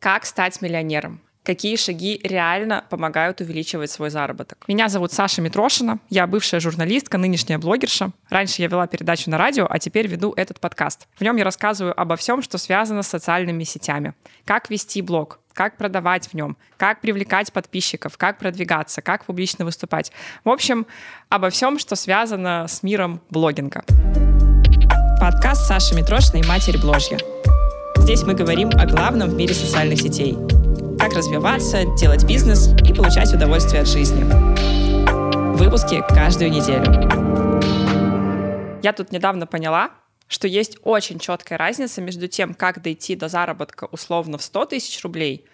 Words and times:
Как 0.00 0.24
стать 0.24 0.62
миллионером? 0.62 1.20
Какие 1.42 1.76
шаги 1.76 2.18
реально 2.24 2.84
помогают 2.88 3.42
увеличивать 3.42 3.90
свой 3.90 4.08
заработок? 4.08 4.64
Меня 4.66 4.88
зовут 4.88 5.12
Саша 5.12 5.42
Митрошина, 5.42 5.98
я 6.08 6.26
бывшая 6.26 6.58
журналистка, 6.58 7.18
нынешняя 7.18 7.58
блогерша. 7.58 8.12
Раньше 8.30 8.62
я 8.62 8.68
вела 8.68 8.86
передачу 8.86 9.28
на 9.28 9.36
радио, 9.36 9.66
а 9.68 9.78
теперь 9.78 10.06
веду 10.06 10.32
этот 10.38 10.58
подкаст. 10.58 11.06
В 11.16 11.20
нем 11.20 11.36
я 11.36 11.44
рассказываю 11.44 11.98
обо 12.00 12.16
всем, 12.16 12.40
что 12.40 12.56
связано 12.56 13.02
с 13.02 13.08
социальными 13.08 13.62
сетями. 13.64 14.14
Как 14.46 14.70
вести 14.70 15.02
блог, 15.02 15.38
как 15.52 15.76
продавать 15.76 16.28
в 16.28 16.34
нем, 16.34 16.56
как 16.78 17.02
привлекать 17.02 17.52
подписчиков, 17.52 18.16
как 18.16 18.38
продвигаться, 18.38 19.02
как 19.02 19.26
публично 19.26 19.66
выступать. 19.66 20.12
В 20.44 20.48
общем, 20.48 20.86
обо 21.28 21.50
всем, 21.50 21.78
что 21.78 21.94
связано 21.94 22.64
с 22.68 22.82
миром 22.82 23.20
блогинга. 23.28 23.84
Подкаст 25.20 25.66
Саши 25.66 25.94
Митрошиной 25.94 26.46
«Матерь 26.46 26.78
Бложья». 26.78 27.18
Здесь 28.10 28.24
мы 28.24 28.34
говорим 28.34 28.70
о 28.70 28.86
главном 28.86 29.30
в 29.30 29.34
мире 29.34 29.54
социальных 29.54 30.00
сетей. 30.00 30.34
Как 30.98 31.12
развиваться, 31.12 31.84
делать 31.96 32.24
бизнес 32.24 32.70
и 32.84 32.92
получать 32.92 33.32
удовольствие 33.32 33.82
от 33.82 33.86
жизни. 33.86 34.24
Выпуски 35.56 36.02
каждую 36.08 36.50
неделю. 36.50 36.90
Я 38.82 38.92
тут 38.94 39.12
недавно 39.12 39.46
поняла, 39.46 39.90
что 40.26 40.48
есть 40.48 40.78
очень 40.82 41.20
четкая 41.20 41.56
разница 41.56 42.00
между 42.02 42.26
тем, 42.26 42.52
как 42.54 42.82
дойти 42.82 43.14
до 43.14 43.28
заработка 43.28 43.84
условно 43.92 44.38
в 44.38 44.42
100 44.42 44.64
тысяч 44.64 45.00
рублей 45.04 45.44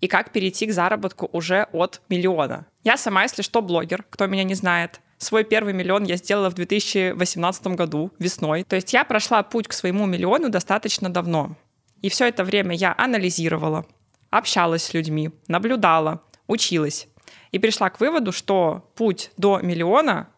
и 0.00 0.08
как 0.08 0.32
перейти 0.32 0.66
к 0.66 0.72
заработку 0.72 1.30
уже 1.32 1.68
от 1.70 2.00
миллиона. 2.08 2.66
Я 2.82 2.96
сама, 2.96 3.22
если 3.22 3.42
что, 3.42 3.62
блогер, 3.62 4.04
кто 4.10 4.26
меня 4.26 4.42
не 4.42 4.54
знает. 4.54 5.00
Свой 5.18 5.44
первый 5.44 5.74
миллион 5.74 6.02
я 6.02 6.16
сделала 6.16 6.50
в 6.50 6.54
2018 6.54 7.68
году, 7.68 8.10
весной. 8.18 8.64
То 8.64 8.74
есть 8.74 8.92
я 8.92 9.04
прошла 9.04 9.44
путь 9.44 9.68
к 9.68 9.72
своему 9.72 10.06
миллиону 10.06 10.48
достаточно 10.48 11.08
давно. 11.08 11.54
И 12.02 12.08
все 12.08 12.28
это 12.28 12.44
время 12.44 12.74
я 12.74 12.94
анализировала, 12.96 13.86
общалась 14.30 14.84
с 14.84 14.94
людьми, 14.94 15.30
наблюдала, 15.48 16.22
училась. 16.46 17.08
И 17.52 17.58
пришла 17.58 17.90
к 17.90 18.00
выводу, 18.00 18.32
что 18.32 18.90
путь 18.94 19.30
до 19.36 19.58
миллиона 19.58 20.28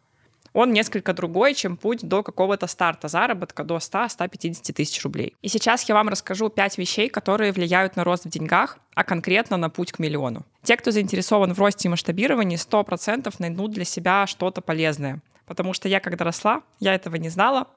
он 0.53 0.73
несколько 0.73 1.14
другой, 1.14 1.55
чем 1.55 1.77
путь 1.77 2.06
до 2.06 2.23
какого-то 2.23 2.67
старта 2.67 3.09
заработка 3.09 3.64
до 3.64 3.77
100-150 3.77 4.73
тысяч 4.73 5.03
рублей. 5.03 5.34
И 5.41 5.48
сейчас 5.48 5.89
я 5.89 5.95
вам 5.95 6.09
расскажу 6.09 6.51
5 6.51 6.78
вещей, 6.78 7.09
которые 7.09 7.53
влияют 7.53 7.97
на 7.97 8.05
рост 8.05 8.27
в 8.27 8.29
деньгах, 8.29 8.79
а 8.95 9.05
конкретно 9.05 9.56
на 9.56 9.70
путь 9.70 9.92
к 9.92 9.98
миллиону. 9.98 10.45
Те, 10.62 10.77
кто 10.77 10.91
заинтересован 10.91 11.55
в 11.55 11.58
росте 11.58 11.89
и 11.89 11.91
масштабировании, 11.91 12.58
100% 12.58 13.34
найдут 13.39 13.70
для 13.70 13.84
себя 13.84 14.27
что-то 14.27 14.61
полезное. 14.61 15.23
Потому 15.47 15.73
что 15.73 15.89
я, 15.89 16.01
когда 16.01 16.25
росла, 16.25 16.62
я 16.81 16.95
этого 16.95 17.17
не 17.17 17.31
знала, 17.31 17.69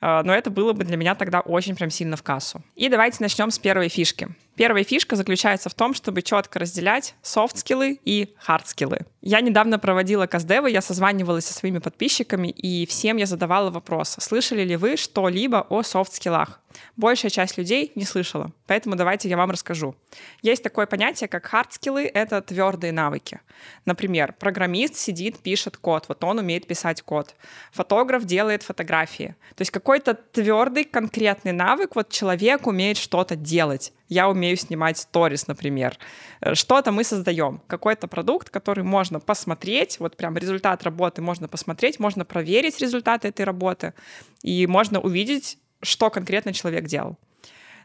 но 0.00 0.34
это 0.34 0.50
было 0.50 0.72
бы 0.72 0.84
для 0.84 0.96
меня 0.96 1.14
тогда 1.14 1.40
очень 1.40 1.74
прям 1.76 1.90
сильно 1.90 2.16
в 2.16 2.22
кассу. 2.22 2.62
И 2.74 2.88
давайте 2.88 3.18
начнем 3.20 3.50
с 3.50 3.58
первой 3.58 3.88
фишки. 3.88 4.28
Первая 4.56 4.84
фишка 4.84 5.16
заключается 5.16 5.68
в 5.68 5.74
том, 5.74 5.92
чтобы 5.92 6.22
четко 6.22 6.58
разделять 6.58 7.14
софт-скиллы 7.20 8.00
и 8.06 8.34
хард-скиллы. 8.42 9.04
Я 9.20 9.42
недавно 9.42 9.78
проводила 9.78 10.26
кастдевы, 10.26 10.70
я 10.70 10.80
созванивалась 10.80 11.44
со 11.44 11.52
своими 11.52 11.78
подписчиками, 11.78 12.48
и 12.48 12.86
всем 12.86 13.18
я 13.18 13.26
задавала 13.26 13.70
вопрос, 13.70 14.16
слышали 14.18 14.62
ли 14.62 14.76
вы 14.76 14.96
что-либо 14.96 15.66
о 15.68 15.82
софт-скиллах? 15.82 16.60
Большая 16.96 17.30
часть 17.30 17.58
людей 17.58 17.92
не 17.94 18.04
слышала, 18.04 18.52
поэтому 18.66 18.96
давайте 18.96 19.28
я 19.28 19.36
вам 19.36 19.50
расскажу. 19.50 19.94
Есть 20.42 20.62
такое 20.62 20.86
понятие, 20.86 21.28
как 21.28 21.52
хард-скиллы— 21.52 22.10
это 22.14 22.40
твердые 22.40 22.92
навыки. 22.92 23.40
Например, 23.84 24.34
программист 24.38 24.96
сидит, 24.96 25.38
пишет 25.38 25.76
код, 25.76 26.06
вот 26.08 26.22
он 26.24 26.38
умеет 26.38 26.66
писать 26.66 27.02
код. 27.02 27.34
Фотограф 27.72 28.24
делает 28.24 28.62
фотографии. 28.62 29.34
То 29.54 29.62
есть 29.62 29.70
какой-то 29.86 30.14
твердый, 30.14 30.82
конкретный 30.82 31.52
навык, 31.52 31.94
вот 31.94 32.08
человек 32.08 32.66
умеет 32.66 32.96
что-то 32.96 33.36
делать 33.36 33.92
я 34.08 34.28
умею 34.28 34.56
снимать 34.56 34.98
сторис, 34.98 35.46
например. 35.48 35.98
Э, 36.40 36.54
что-то 36.54 36.92
мы 36.92 37.04
создаем, 37.04 37.60
какой-то 37.66 38.06
продукт, 38.06 38.50
который 38.50 38.84
можно 38.84 39.20
посмотреть, 39.20 39.98
вот 40.00 40.16
прям 40.16 40.36
результат 40.36 40.82
работы 40.84 41.22
можно 41.22 41.48
посмотреть, 41.48 41.98
можно 41.98 42.24
проверить 42.24 42.80
результаты 42.80 43.28
этой 43.28 43.44
работы, 43.44 43.94
и 44.42 44.66
можно 44.66 45.00
увидеть, 45.00 45.58
что 45.82 46.10
конкретно 46.10 46.52
человек 46.52 46.84
делал. 46.84 47.16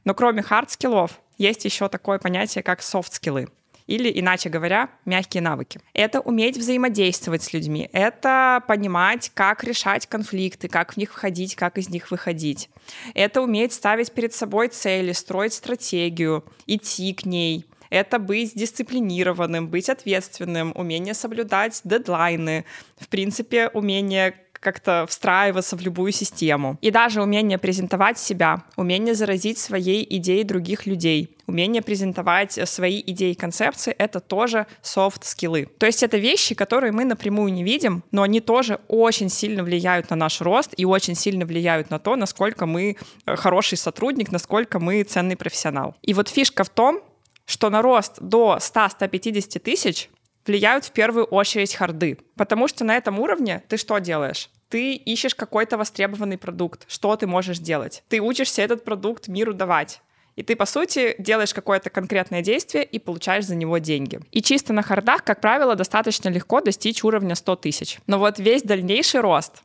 Но 0.05 0.13
кроме 0.13 0.41
хард-скиллов 0.41 1.11
есть 1.37 1.65
еще 1.65 1.89
такое 1.89 2.19
понятие, 2.19 2.63
как 2.63 2.81
софт-скиллы— 2.81 3.47
или, 3.87 4.11
иначе 4.19 4.49
говоря, 4.49 4.89
мягкие 5.05 5.41
навыки. 5.41 5.79
Это 5.93 6.19
уметь 6.19 6.57
взаимодействовать 6.57 7.43
с 7.43 7.53
людьми, 7.53 7.89
это 7.93 8.63
понимать, 8.67 9.31
как 9.33 9.63
решать 9.63 10.07
конфликты, 10.07 10.67
как 10.67 10.93
в 10.93 10.97
них 10.97 11.11
входить, 11.11 11.55
как 11.55 11.77
из 11.77 11.89
них 11.89 12.11
выходить. 12.11 12.69
Это 13.13 13.41
уметь 13.41 13.73
ставить 13.73 14.11
перед 14.11 14.33
собой 14.33 14.69
цели, 14.69 15.11
строить 15.11 15.53
стратегию, 15.53 16.43
идти 16.67 17.13
к 17.13 17.25
ней, 17.25 17.65
это 17.91 18.19
быть 18.19 18.55
дисциплинированным, 18.55 19.67
быть 19.67 19.89
ответственным, 19.89 20.71
умение 20.75 21.13
соблюдать 21.13 21.81
дедлайны, 21.83 22.65
в 22.97 23.09
принципе, 23.09 23.67
умение 23.67 24.33
как-то 24.61 25.05
встраиваться 25.09 25.75
в 25.75 25.81
любую 25.81 26.13
систему. 26.13 26.77
И 26.81 26.91
даже 26.91 27.21
умение 27.21 27.57
презентовать 27.57 28.17
себя, 28.17 28.63
умение 28.77 29.13
заразить 29.13 29.57
своей 29.57 30.05
идеей 30.17 30.43
других 30.43 30.85
людей, 30.85 31.35
умение 31.47 31.81
презентовать 31.81 32.57
свои 32.69 33.01
идеи 33.05 33.31
и 33.31 33.35
концепции— 33.35 33.93
это 33.97 34.19
тоже 34.19 34.67
софт-скиллы. 34.81 35.67
То 35.77 35.87
есть 35.87 36.03
это 36.03 36.17
вещи, 36.17 36.55
которые 36.55 36.93
мы 36.93 37.03
напрямую 37.03 37.51
не 37.51 37.63
видим, 37.63 38.03
но 38.11 38.21
они 38.21 38.39
тоже 38.39 38.79
очень 38.87 39.29
сильно 39.29 39.63
влияют 39.63 40.09
на 40.11 40.15
наш 40.15 40.39
рост 40.39 40.73
и 40.77 40.85
очень 40.85 41.15
сильно 41.15 41.45
влияют 41.45 41.89
на 41.89 41.99
то, 41.99 42.15
насколько 42.15 42.65
мы 42.65 42.97
э, 43.25 43.35
хороший 43.35 43.77
сотрудник, 43.77 44.31
насколько 44.31 44.79
мы 44.79 45.03
ценный 45.03 45.35
профессионал. 45.35 45.95
И 46.03 46.13
вот 46.13 46.29
фишка 46.29 46.63
в 46.63 46.69
том, 46.69 47.01
что 47.45 47.69
на 47.69 47.81
рост 47.81 48.17
до 48.21 48.59
100-150 48.61 49.59
тысяч 49.59 50.09
влияют 50.45 50.85
в 50.85 50.91
первую 50.91 51.25
очередь 51.25 51.75
харды. 51.75 52.17
Потому 52.35 52.67
что 52.67 52.83
на 52.83 52.95
этом 52.95 53.19
уровне 53.19 53.63
ты 53.67 53.77
что 53.77 53.99
делаешь? 53.99 54.49
Ты 54.69 54.95
ищешь 54.95 55.35
какой-то 55.35 55.77
востребованный 55.77 56.37
продукт. 56.37 56.85
Что 56.87 57.15
ты 57.15 57.27
можешь 57.27 57.59
делать? 57.59 58.03
Ты 58.07 58.21
учишься 58.21 58.61
этот 58.61 58.85
продукт 58.85 59.27
миру 59.27 59.53
давать. 59.53 60.01
И 60.35 60.43
ты, 60.43 60.55
по 60.55 60.65
сути, 60.65 61.15
делаешь 61.19 61.53
какое-то 61.53 61.89
конкретное 61.89 62.41
действие 62.41 62.85
и 62.85 62.99
получаешь 62.99 63.45
за 63.45 63.55
него 63.55 63.79
деньги. 63.79 64.21
И 64.31 64.41
чисто 64.41 64.71
на 64.71 64.81
хардах, 64.81 65.23
как 65.23 65.41
правило, 65.41 65.75
достаточно 65.75 66.29
легко 66.29 66.61
достичь 66.61 67.03
уровня 67.03 67.35
100 67.35 67.55
тысяч. 67.57 67.99
Но 68.07 68.17
вот 68.17 68.39
весь 68.39 68.63
дальнейший 68.63 69.19
рост, 69.19 69.61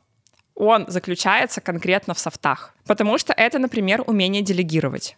он 0.55 0.85
заключается 0.87 1.61
конкретно 1.61 2.13
в 2.13 2.19
софтах. 2.19 2.73
Потому 2.85 3.17
что 3.17 3.31
это, 3.31 3.59
например, 3.59 4.03
умение 4.05 4.41
делегировать. 4.41 5.15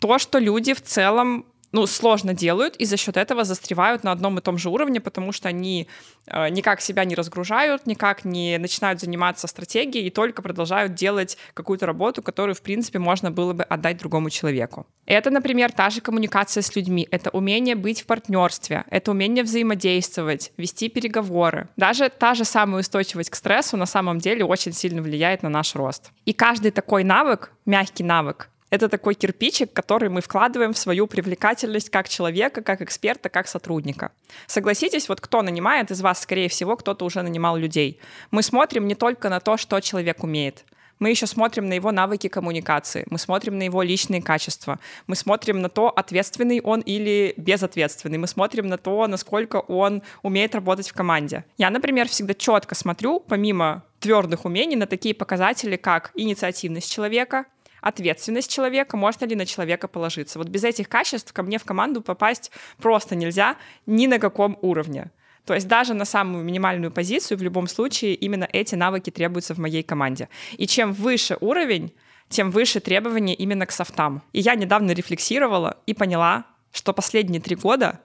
То, 0.00 0.18
что 0.18 0.38
люди 0.38 0.74
в 0.74 0.82
целом 0.82 1.46
ну, 1.74 1.88
сложно 1.88 2.34
делают, 2.34 2.76
и 2.76 2.84
за 2.84 2.96
счет 2.96 3.16
этого 3.16 3.42
застревают 3.42 4.04
на 4.04 4.12
одном 4.12 4.38
и 4.38 4.40
том 4.40 4.58
же 4.58 4.70
уровне, 4.70 5.00
потому 5.00 5.32
что 5.32 5.48
они 5.48 5.88
э, 6.28 6.48
никак 6.50 6.80
себя 6.80 7.04
не 7.04 7.16
разгружают, 7.16 7.88
никак 7.88 8.24
не 8.24 8.58
начинают 8.58 9.00
заниматься 9.00 9.48
стратегией 9.48 10.06
и 10.06 10.10
только 10.10 10.40
продолжают 10.40 10.94
делать 10.94 11.36
какую-то 11.52 11.86
работу, 11.86 12.22
которую, 12.22 12.54
в 12.54 12.62
принципе, 12.62 13.00
можно 13.00 13.32
было 13.32 13.54
бы 13.54 13.64
отдать 13.64 13.98
другому 13.98 14.30
человеку. 14.30 14.86
Это, 15.04 15.30
например, 15.30 15.72
та 15.72 15.90
же 15.90 16.00
коммуникация 16.00 16.62
с 16.62 16.76
людьми, 16.76 17.08
это 17.10 17.30
умение 17.30 17.74
быть 17.74 18.02
в 18.02 18.06
партнерстве, 18.06 18.84
это 18.88 19.10
умение 19.10 19.42
взаимодействовать, 19.42 20.52
вести 20.56 20.88
переговоры. 20.88 21.68
Даже 21.76 22.08
та 22.08 22.34
же 22.34 22.44
самая 22.44 22.82
устойчивость 22.82 23.30
к 23.30 23.34
стрессу 23.34 23.76
на 23.76 23.86
самом 23.86 24.20
деле 24.20 24.44
очень 24.44 24.72
сильно 24.72 25.02
влияет 25.02 25.42
на 25.42 25.48
наш 25.48 25.74
рост. 25.74 26.12
И 26.24 26.32
каждый 26.32 26.70
такой 26.70 27.02
навык, 27.02 27.50
мягкий 27.66 28.04
навык, 28.04 28.48
это 28.74 28.88
такой 28.88 29.14
кирпичик, 29.14 29.72
который 29.72 30.08
мы 30.08 30.20
вкладываем 30.20 30.72
в 30.72 30.78
свою 30.78 31.06
привлекательность 31.06 31.90
как 31.90 32.08
человека, 32.08 32.60
как 32.60 32.82
эксперта, 32.82 33.28
как 33.28 33.46
сотрудника. 33.46 34.10
Согласитесь, 34.48 35.08
вот 35.08 35.20
кто 35.20 35.42
нанимает 35.42 35.92
из 35.92 36.00
вас, 36.00 36.20
скорее 36.20 36.48
всего, 36.48 36.76
кто-то 36.76 37.04
уже 37.04 37.22
нанимал 37.22 37.56
людей. 37.56 38.00
Мы 38.32 38.42
смотрим 38.42 38.88
не 38.88 38.96
только 38.96 39.28
на 39.28 39.38
то, 39.38 39.56
что 39.56 39.80
человек 39.80 40.24
умеет. 40.24 40.64
Мы 40.98 41.10
еще 41.10 41.26
смотрим 41.26 41.68
на 41.68 41.74
его 41.74 41.92
навыки 41.92 42.28
коммуникации, 42.28 43.04
мы 43.10 43.18
смотрим 43.18 43.58
на 43.58 43.64
его 43.64 43.82
личные 43.82 44.22
качества, 44.22 44.78
мы 45.08 45.16
смотрим 45.16 45.60
на 45.60 45.68
то, 45.68 45.88
ответственный 45.88 46.60
он 46.60 46.80
или 46.80 47.34
безответственный, 47.36 48.18
мы 48.18 48.28
смотрим 48.28 48.68
на 48.68 48.78
то, 48.78 49.06
насколько 49.06 49.56
он 49.56 50.02
умеет 50.22 50.54
работать 50.54 50.88
в 50.88 50.94
команде. 50.94 51.44
Я, 51.58 51.70
например, 51.70 52.08
всегда 52.08 52.34
четко 52.34 52.74
смотрю, 52.74 53.20
помимо 53.20 53.82
твердых 53.98 54.44
умений, 54.44 54.76
на 54.76 54.86
такие 54.86 55.14
показатели, 55.14 55.76
как 55.76 56.12
инициативность 56.14 56.92
человека, 56.92 57.46
ответственность 57.84 58.50
человека, 58.50 58.96
можно 58.96 59.26
ли 59.26 59.36
на 59.36 59.46
человека 59.46 59.88
положиться. 59.88 60.38
Вот 60.38 60.48
без 60.48 60.64
этих 60.64 60.88
качеств 60.88 61.32
ко 61.32 61.42
мне 61.42 61.58
в 61.58 61.64
команду 61.64 62.00
попасть 62.00 62.50
просто 62.78 63.14
нельзя 63.14 63.56
ни 63.86 64.06
на 64.06 64.18
каком 64.18 64.58
уровне. 64.62 65.10
То 65.44 65.54
есть 65.54 65.68
даже 65.68 65.92
на 65.92 66.06
самую 66.06 66.42
минимальную 66.42 66.90
позицию 66.90 67.38
в 67.38 67.42
любом 67.42 67.68
случае 67.68 68.14
именно 68.14 68.48
эти 68.50 68.74
навыки 68.74 69.10
требуются 69.10 69.54
в 69.54 69.58
моей 69.58 69.82
команде. 69.82 70.28
И 70.52 70.66
чем 70.66 70.92
выше 70.92 71.36
уровень, 71.40 71.92
тем 72.30 72.50
выше 72.50 72.80
требования 72.80 73.34
именно 73.34 73.66
к 73.66 73.72
софтам. 73.72 74.22
И 74.32 74.40
я 74.40 74.54
недавно 74.54 74.92
рефлексировала 74.92 75.76
и 75.86 75.92
поняла, 75.92 76.46
что 76.72 76.94
последние 76.94 77.42
три 77.42 77.56
года 77.56 78.00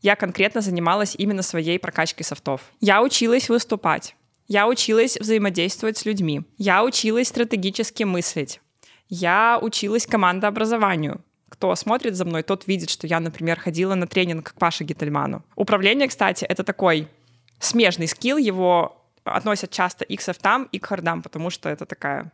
я 0.00 0.14
конкретно 0.14 0.60
занималась 0.60 1.16
именно 1.18 1.42
своей 1.42 1.78
прокачкой 1.80 2.24
софтов. 2.24 2.60
Я 2.80 3.02
училась 3.02 3.48
выступать, 3.48 4.14
я 4.46 4.68
училась 4.68 5.16
взаимодействовать 5.16 5.98
с 5.98 6.04
людьми, 6.04 6.42
я 6.56 6.84
училась 6.84 7.28
стратегически 7.28 8.04
мыслить, 8.04 8.60
я 9.08 9.58
училась 9.60 10.06
командообразованию. 10.06 11.20
кто 11.48 11.74
смотрит 11.74 12.14
за 12.14 12.24
мной, 12.24 12.42
тот 12.42 12.66
видит, 12.66 12.90
что 12.90 13.06
я, 13.06 13.20
например, 13.20 13.58
ходила 13.58 13.94
на 13.94 14.06
тренинг 14.06 14.52
к 14.52 14.58
Паше 14.58 14.84
Гительману. 14.84 15.42
Управление, 15.56 16.06
кстати, 16.06 16.44
это 16.44 16.62
такой 16.62 17.08
смежный 17.58 18.06
скилл, 18.06 18.36
его 18.36 19.02
относят 19.24 19.70
часто 19.70 20.04
и 20.04 20.16
к 20.16 20.20
софтам, 20.20 20.68
и 20.72 20.78
к 20.78 20.86
хардам, 20.86 21.22
потому 21.22 21.50
что 21.50 21.68
это 21.68 21.86
такая 21.86 22.32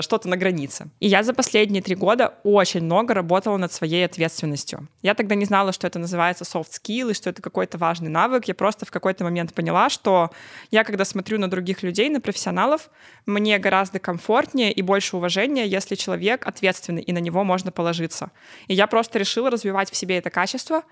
что-то 0.00 0.28
на 0.28 0.36
границе. 0.36 0.88
И 1.00 1.08
я 1.08 1.22
за 1.22 1.34
последние 1.34 1.82
три 1.82 1.94
года 1.94 2.34
очень 2.44 2.82
много 2.82 3.12
работала 3.12 3.58
над 3.58 3.72
своей 3.72 4.06
ответственностью. 4.06 4.88
Я 5.02 5.14
тогда 5.14 5.34
не 5.34 5.44
знала, 5.44 5.72
что 5.72 5.86
это 5.86 5.98
называется 5.98 6.44
soft 6.44 6.70
skill 6.70 7.10
и 7.10 7.14
что 7.14 7.28
это 7.28 7.42
какой-то 7.42 7.76
важный 7.76 8.08
навык. 8.08 8.46
Я 8.46 8.54
просто 8.54 8.86
в 8.86 8.90
какой-то 8.90 9.24
момент 9.24 9.52
поняла, 9.52 9.90
что 9.90 10.30
я, 10.70 10.82
когда 10.82 11.04
смотрю 11.04 11.38
на 11.38 11.50
других 11.50 11.82
людей, 11.82 12.08
на 12.08 12.20
профессионалов, 12.20 12.90
мне 13.26 13.58
гораздо 13.58 13.98
комфортнее 13.98 14.72
и 14.72 14.80
больше 14.80 15.16
уважения, 15.16 15.66
если 15.66 15.94
человек 15.94 16.46
ответственный, 16.46 17.02
и 17.02 17.12
на 17.12 17.18
него 17.18 17.44
можно 17.44 17.70
положиться. 17.70 18.30
И 18.68 18.74
я 18.74 18.86
просто 18.86 19.18
решила 19.18 19.50
развивать 19.50 19.90
в 19.90 19.96
себе 19.96 20.16
это 20.16 20.30
качество, 20.30 20.84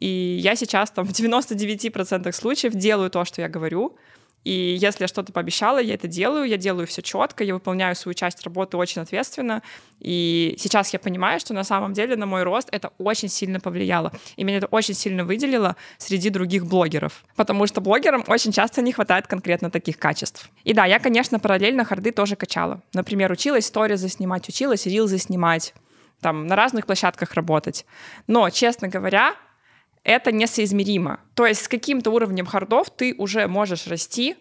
и 0.00 0.38
я 0.42 0.56
сейчас 0.56 0.90
там 0.90 1.06
в 1.06 1.10
99% 1.10 2.32
случаев 2.32 2.72
делаю 2.72 3.10
то, 3.10 3.24
что 3.24 3.40
я 3.40 3.48
говорю, 3.48 3.96
и 4.44 4.76
если 4.80 5.04
я 5.04 5.08
что-то 5.08 5.32
пообещала, 5.32 5.80
я 5.80 5.94
это 5.94 6.08
делаю, 6.08 6.46
я 6.46 6.56
делаю 6.56 6.86
все 6.86 7.00
четко, 7.00 7.44
я 7.44 7.54
выполняю 7.54 7.94
свою 7.94 8.14
часть 8.14 8.42
работы 8.42 8.76
очень 8.76 9.02
ответственно. 9.02 9.62
И 10.00 10.56
сейчас 10.58 10.92
я 10.92 10.98
понимаю, 10.98 11.38
что 11.38 11.54
на 11.54 11.62
самом 11.62 11.92
деле 11.92 12.16
на 12.16 12.26
мой 12.26 12.42
рост 12.42 12.68
это 12.72 12.92
очень 12.98 13.28
сильно 13.28 13.60
повлияло. 13.60 14.12
И 14.36 14.42
меня 14.42 14.58
это 14.58 14.66
очень 14.66 14.94
сильно 14.94 15.24
выделило 15.24 15.76
среди 15.98 16.30
других 16.30 16.66
блогеров. 16.66 17.24
Потому 17.36 17.66
что 17.68 17.80
блогерам 17.80 18.24
очень 18.26 18.50
часто 18.50 18.82
не 18.82 18.92
хватает 18.92 19.28
конкретно 19.28 19.70
таких 19.70 19.98
качеств. 19.98 20.50
И 20.64 20.74
да, 20.74 20.86
я, 20.86 20.98
конечно, 20.98 21.38
параллельно 21.38 21.84
харды 21.84 22.10
тоже 22.10 22.34
качала. 22.34 22.82
Например, 22.94 23.30
училась 23.30 23.66
сторизы 23.66 24.08
снимать, 24.08 24.48
училась 24.48 24.86
рилзы 24.86 25.18
снимать, 25.18 25.72
там, 26.20 26.46
на 26.46 26.56
разных 26.56 26.86
площадках 26.86 27.34
работать. 27.34 27.86
Но, 28.26 28.50
честно 28.50 28.88
говоря, 28.88 29.34
это 30.04 30.32
несоизмеримо. 30.32 31.20
То 31.34 31.46
есть 31.46 31.64
с 31.64 31.68
каким-то 31.68 32.10
уровнем 32.10 32.46
хардов 32.46 32.90
ты 32.90 33.14
уже 33.18 33.46
можешь 33.46 33.86
расти 33.86 34.36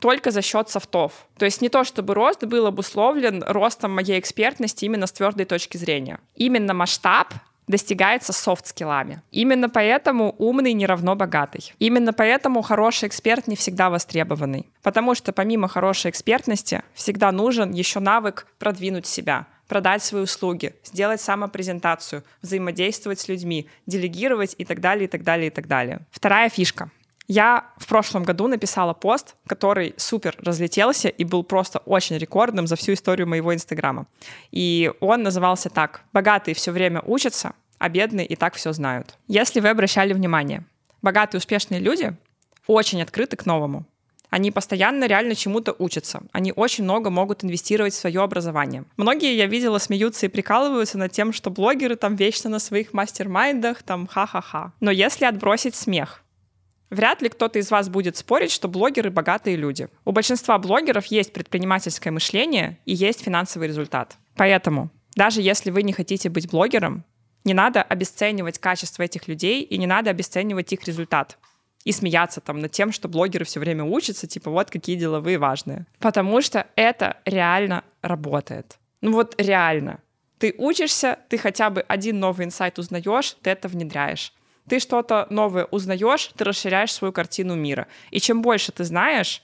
только 0.00 0.30
за 0.30 0.42
счет 0.42 0.68
софтов. 0.68 1.26
То 1.38 1.44
есть 1.44 1.62
не 1.62 1.68
то, 1.68 1.84
чтобы 1.84 2.14
рост 2.14 2.44
был 2.44 2.66
обусловлен 2.66 3.42
ростом 3.42 3.94
моей 3.94 4.18
экспертности 4.18 4.84
именно 4.84 5.06
с 5.06 5.12
твердой 5.12 5.46
точки 5.46 5.76
зрения. 5.76 6.20
Именно 6.34 6.74
масштаб 6.74 7.32
достигается 7.66 8.32
софт-скиллами. 8.32 9.22
Именно 9.32 9.68
поэтому 9.68 10.34
умный 10.38 10.72
не 10.72 10.86
равно 10.86 11.16
богатый. 11.16 11.72
Именно 11.78 12.12
поэтому 12.12 12.62
хороший 12.62 13.08
эксперт 13.08 13.48
не 13.48 13.56
всегда 13.56 13.90
востребованный. 13.90 14.66
Потому 14.82 15.14
что 15.14 15.32
помимо 15.32 15.66
хорошей 15.66 16.10
экспертности 16.10 16.82
всегда 16.94 17.32
нужен 17.32 17.72
еще 17.72 17.98
навык 17.98 18.46
продвинуть 18.58 19.06
себя, 19.06 19.46
продать 19.68 20.02
свои 20.02 20.22
услуги, 20.22 20.74
сделать 20.84 21.20
самопрезентацию, 21.20 22.22
взаимодействовать 22.42 23.20
с 23.20 23.28
людьми, 23.28 23.68
делегировать 23.86 24.54
и 24.58 24.64
так 24.64 24.80
далее, 24.80 25.06
и 25.06 25.08
так 25.08 25.22
далее, 25.22 25.48
и 25.48 25.50
так 25.50 25.66
далее. 25.66 26.00
Вторая 26.10 26.48
фишка. 26.48 26.90
Я 27.28 27.72
в 27.76 27.88
прошлом 27.88 28.22
году 28.22 28.46
написала 28.46 28.94
пост, 28.94 29.34
который 29.48 29.94
супер 29.96 30.36
разлетелся 30.38 31.08
и 31.08 31.24
был 31.24 31.42
просто 31.42 31.80
очень 31.80 32.18
рекордным 32.18 32.68
за 32.68 32.76
всю 32.76 32.92
историю 32.92 33.26
моего 33.26 33.52
Инстаграма. 33.52 34.06
И 34.52 34.92
он 35.00 35.24
назывался 35.24 35.68
так 35.68 36.02
«Богатые 36.12 36.54
все 36.54 36.70
время 36.70 37.02
учатся, 37.04 37.54
а 37.78 37.88
бедные 37.88 38.26
и 38.26 38.36
так 38.36 38.54
все 38.54 38.72
знают». 38.72 39.18
Если 39.26 39.58
вы 39.58 39.70
обращали 39.70 40.12
внимание, 40.12 40.64
богатые 41.02 41.40
успешные 41.40 41.80
люди 41.80 42.16
очень 42.68 43.02
открыты 43.02 43.36
к 43.36 43.44
новому. 43.44 43.86
Они 44.30 44.50
постоянно 44.50 45.06
реально 45.06 45.34
чему-то 45.34 45.74
учатся. 45.78 46.22
Они 46.32 46.52
очень 46.54 46.84
много 46.84 47.10
могут 47.10 47.44
инвестировать 47.44 47.94
в 47.94 47.98
свое 47.98 48.22
образование. 48.22 48.84
Многие, 48.96 49.36
я 49.36 49.46
видела, 49.46 49.78
смеются 49.78 50.26
и 50.26 50.28
прикалываются 50.28 50.98
над 50.98 51.12
тем, 51.12 51.32
что 51.32 51.50
блогеры 51.50 51.96
там 51.96 52.16
вечно 52.16 52.50
на 52.50 52.58
своих 52.58 52.92
мастер-майндах, 52.92 53.82
там 53.82 54.06
ха-ха-ха. 54.06 54.72
Но 54.80 54.90
если 54.90 55.24
отбросить 55.24 55.74
смех, 55.74 56.22
Вряд 56.88 57.20
ли 57.20 57.28
кто-то 57.28 57.58
из 57.58 57.70
вас 57.70 57.88
будет 57.88 58.16
спорить, 58.16 58.52
что 58.52 58.68
блогеры— 58.68 59.10
богатые 59.10 59.56
люди. 59.56 59.88
У 60.04 60.12
большинства 60.12 60.56
блогеров 60.56 61.06
есть 61.06 61.32
предпринимательское 61.32 62.12
мышление 62.12 62.78
и 62.84 62.94
есть 62.94 63.22
финансовый 63.22 63.66
результат. 63.66 64.16
Поэтому, 64.36 64.90
даже 65.16 65.42
если 65.42 65.70
вы 65.70 65.82
не 65.82 65.92
хотите 65.92 66.28
быть 66.28 66.48
блогером, 66.48 67.04
не 67.42 67.54
надо 67.54 67.82
обесценивать 67.82 68.58
качество 68.58 69.02
этих 69.02 69.26
людей 69.26 69.62
и 69.62 69.78
не 69.78 69.86
надо 69.86 70.10
обесценивать 70.10 70.72
их 70.72 70.84
результат 70.84 71.38
и 71.86 71.92
смеяться 71.92 72.40
там 72.40 72.58
над 72.58 72.72
тем, 72.72 72.90
что 72.90 73.08
блогеры 73.08 73.44
все 73.44 73.60
время 73.60 73.84
учатся, 73.84 74.26
типа 74.26 74.50
вот 74.50 74.70
какие 74.70 74.96
деловые 74.96 75.38
важные. 75.38 75.86
Потому 76.00 76.42
что 76.42 76.66
это 76.74 77.18
реально 77.24 77.84
работает. 78.02 78.78
Ну 79.02 79.12
вот 79.12 79.40
реально. 79.40 80.00
Ты 80.38 80.52
учишься, 80.58 81.20
ты 81.28 81.38
хотя 81.38 81.70
бы 81.70 81.82
один 81.82 82.18
новый 82.18 82.44
инсайт 82.44 82.80
узнаешь, 82.80 83.36
ты 83.40 83.50
это 83.50 83.68
внедряешь. 83.68 84.32
Ты 84.68 84.80
что-то 84.80 85.28
новое 85.30 85.64
узнаешь, 85.66 86.32
ты 86.36 86.42
расширяешь 86.42 86.92
свою 86.92 87.12
картину 87.12 87.54
мира. 87.54 87.86
И 88.10 88.18
чем 88.18 88.42
больше 88.42 88.72
ты 88.72 88.82
знаешь, 88.82 89.40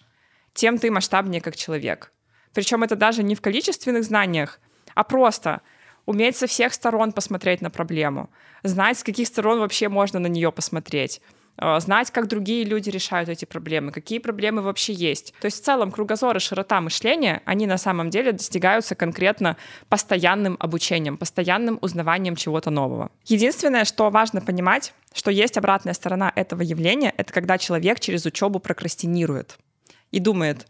тем 0.53 0.79
ты 0.79 0.91
масштабнее 0.91 1.41
как 1.41 1.55
человек. 1.55 2.13
Причем 2.53 2.83
это 2.83 2.97
даже 2.97 3.23
не 3.23 3.37
в 3.37 3.41
количественных 3.41 4.03
знаниях, 4.03 4.59
а 4.97 5.05
просто 5.05 5.61
уметь 6.07 6.37
со 6.37 6.49
всех 6.49 6.75
сторон 6.75 7.13
посмотреть 7.13 7.61
на 7.61 7.71
проблему, 7.71 8.31
знать, 8.65 8.99
с 8.99 9.05
каких 9.05 9.29
сторон 9.29 9.61
вообще 9.61 9.89
можно 9.89 10.19
на 10.19 10.27
нее 10.27 10.51
посмотреть 10.51 11.21
знать, 11.79 12.11
как 12.11 12.29
другие 12.29 12.65
люди 12.65 12.91
решают 12.91 13.29
эти 13.29 13.45
проблемы, 13.45 13.93
какие 13.93 14.19
проблемы 14.19 14.63
вообще 14.63 14.93
есть. 14.93 15.35
То 15.41 15.47
есть 15.47 15.63
в 15.63 15.65
целом 15.65 15.93
кругозор 15.93 16.37
и 16.37 16.41
широта 16.41 16.81
мышления, 16.81 17.43
они 17.45 17.67
на 17.67 17.79
самом 17.79 18.11
деле 18.11 18.33
достигаются 18.33 18.95
конкретно 18.95 19.57
постоянным 19.89 20.57
обучением, 20.59 21.17
постоянным 21.17 21.79
узнаванием 21.81 22.37
чего-то 22.37 22.71
нового. 22.71 23.11
Единственное, 23.27 23.85
что 23.85 24.11
важно 24.11 24.41
понимать, 24.41 24.95
что 25.15 25.31
есть 25.31 25.59
обратная 25.59 25.95
сторона 25.95 26.33
этого 26.35 26.63
явления, 26.63 27.13
это 27.17 27.33
когда 27.33 27.59
человек 27.59 28.01
через 28.01 28.25
учебу 28.25 28.59
прокрастинирует 28.59 29.59
и 30.11 30.19
думает, 30.19 30.67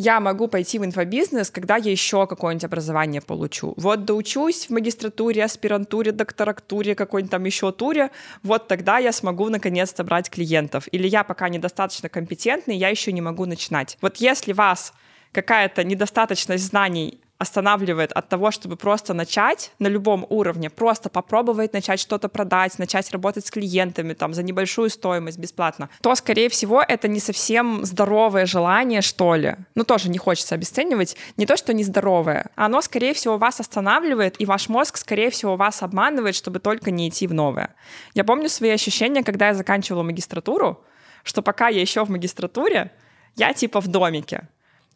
я 0.00 0.18
могу 0.18 0.48
пойти 0.48 0.78
в 0.78 0.84
инфобизнес, 0.86 1.50
когда 1.50 1.76
я 1.76 1.90
еще 1.90 2.26
какое-нибудь 2.26 2.64
образование 2.64 3.20
получу. 3.20 3.74
Вот 3.76 4.06
доучусь 4.06 4.66
в 4.66 4.70
магистратуре, 4.70 5.44
аспирантуре, 5.44 6.10
докторактуре, 6.10 6.94
какой-нибудь 6.94 7.30
там 7.30 7.44
еще 7.44 7.70
туре, 7.70 8.10
вот 8.42 8.66
тогда 8.66 8.96
я 8.96 9.12
смогу 9.12 9.50
наконец-то 9.50 10.02
брать 10.02 10.30
клиентов. 10.30 10.88
Или 10.90 11.06
я 11.06 11.22
пока 11.22 11.50
недостаточно 11.50 12.08
компетентный, 12.08 12.78
я 12.78 12.88
еще 12.88 13.12
не 13.12 13.20
могу 13.20 13.44
начинать. 13.44 13.98
Вот 14.00 14.16
если 14.16 14.54
вас 14.54 14.94
какая-то 15.32 15.84
недостаточность 15.84 16.64
знаний 16.64 17.20
останавливает 17.40 18.12
от 18.12 18.28
того, 18.28 18.50
чтобы 18.50 18.76
просто 18.76 19.14
начать 19.14 19.72
на 19.78 19.88
любом 19.88 20.26
уровне, 20.28 20.68
просто 20.68 21.08
попробовать 21.08 21.72
начать 21.72 21.98
что-то 21.98 22.28
продать, 22.28 22.78
начать 22.78 23.10
работать 23.12 23.46
с 23.46 23.50
клиентами 23.50 24.12
там 24.12 24.34
за 24.34 24.42
небольшую 24.42 24.90
стоимость 24.90 25.38
бесплатно, 25.38 25.88
то, 26.02 26.14
скорее 26.14 26.50
всего, 26.50 26.82
это 26.86 27.08
не 27.08 27.18
совсем 27.18 27.86
здоровое 27.86 28.44
желание, 28.44 29.00
что 29.00 29.34
ли. 29.36 29.56
Ну, 29.74 29.84
тоже 29.84 30.10
не 30.10 30.18
хочется 30.18 30.54
обесценивать. 30.54 31.16
Не 31.38 31.46
то, 31.46 31.56
что 31.56 31.72
нездоровое. 31.72 32.50
Оно, 32.56 32.82
скорее 32.82 33.14
всего, 33.14 33.38
вас 33.38 33.58
останавливает, 33.58 34.38
и 34.38 34.44
ваш 34.44 34.68
мозг, 34.68 34.98
скорее 34.98 35.30
всего, 35.30 35.56
вас 35.56 35.82
обманывает, 35.82 36.34
чтобы 36.34 36.58
только 36.58 36.90
не 36.90 37.08
идти 37.08 37.26
в 37.26 37.32
новое. 37.32 37.74
Я 38.12 38.24
помню 38.24 38.50
свои 38.50 38.70
ощущения, 38.70 39.24
когда 39.24 39.46
я 39.46 39.54
заканчивала 39.54 40.02
магистратуру, 40.02 40.84
что 41.24 41.40
пока 41.40 41.68
я 41.68 41.80
еще 41.80 42.04
в 42.04 42.10
магистратуре, 42.10 42.92
я 43.36 43.54
типа 43.54 43.80
в 43.80 43.88
домике. 43.88 44.46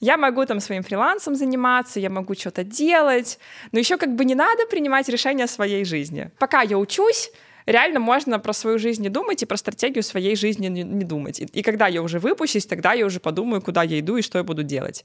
Я 0.01 0.17
могу 0.17 0.45
там 0.45 0.61
своим 0.61 0.83
фрилансом 0.83 1.35
заниматься, 1.35 2.01
я 2.01 2.11
могу 2.11 2.35
что-то 2.35 2.65
делать, 2.65 3.39
но 3.73 3.79
еще 3.79 3.97
как 3.97 4.15
бы 4.15 4.25
не 4.25 4.35
надо 4.35 4.67
принимать 4.67 5.09
решения 5.09 5.45
о 5.45 5.49
своей 5.49 5.85
жизни. 5.85 6.31
Пока 6.39 6.63
я 6.63 6.79
учусь, 6.79 7.31
реально 7.67 8.01
можно 8.01 8.39
про 8.39 8.53
свою 8.53 8.79
жизнь 8.79 9.03
не 9.03 9.09
думать 9.09 9.43
и 9.43 9.47
про 9.47 9.57
стратегию 9.57 10.03
своей 10.03 10.37
жизни 10.37 10.67
не, 10.67 10.83
не 10.83 11.05
думать. 11.05 11.41
И, 11.41 11.45
и 11.45 11.63
когда 11.63 11.87
я 11.87 12.03
уже 12.03 12.19
выпущусь, 12.19 12.67
тогда 12.67 12.93
я 12.93 13.07
уже 13.07 13.21
подумаю, 13.21 13.63
куда 13.63 13.83
я 13.83 13.99
иду 14.01 14.17
и 14.17 14.23
что 14.23 14.39
я 14.39 14.45
буду 14.45 14.63
делать. 14.63 15.05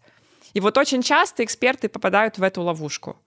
И 0.53 0.59
вот 0.59 0.77
очень 0.77 1.03
часто 1.03 1.43
эксперты 1.43 1.89
попадают 1.89 2.37
в 2.37 2.43
эту 2.43 2.61
ловушку, 2.61 3.17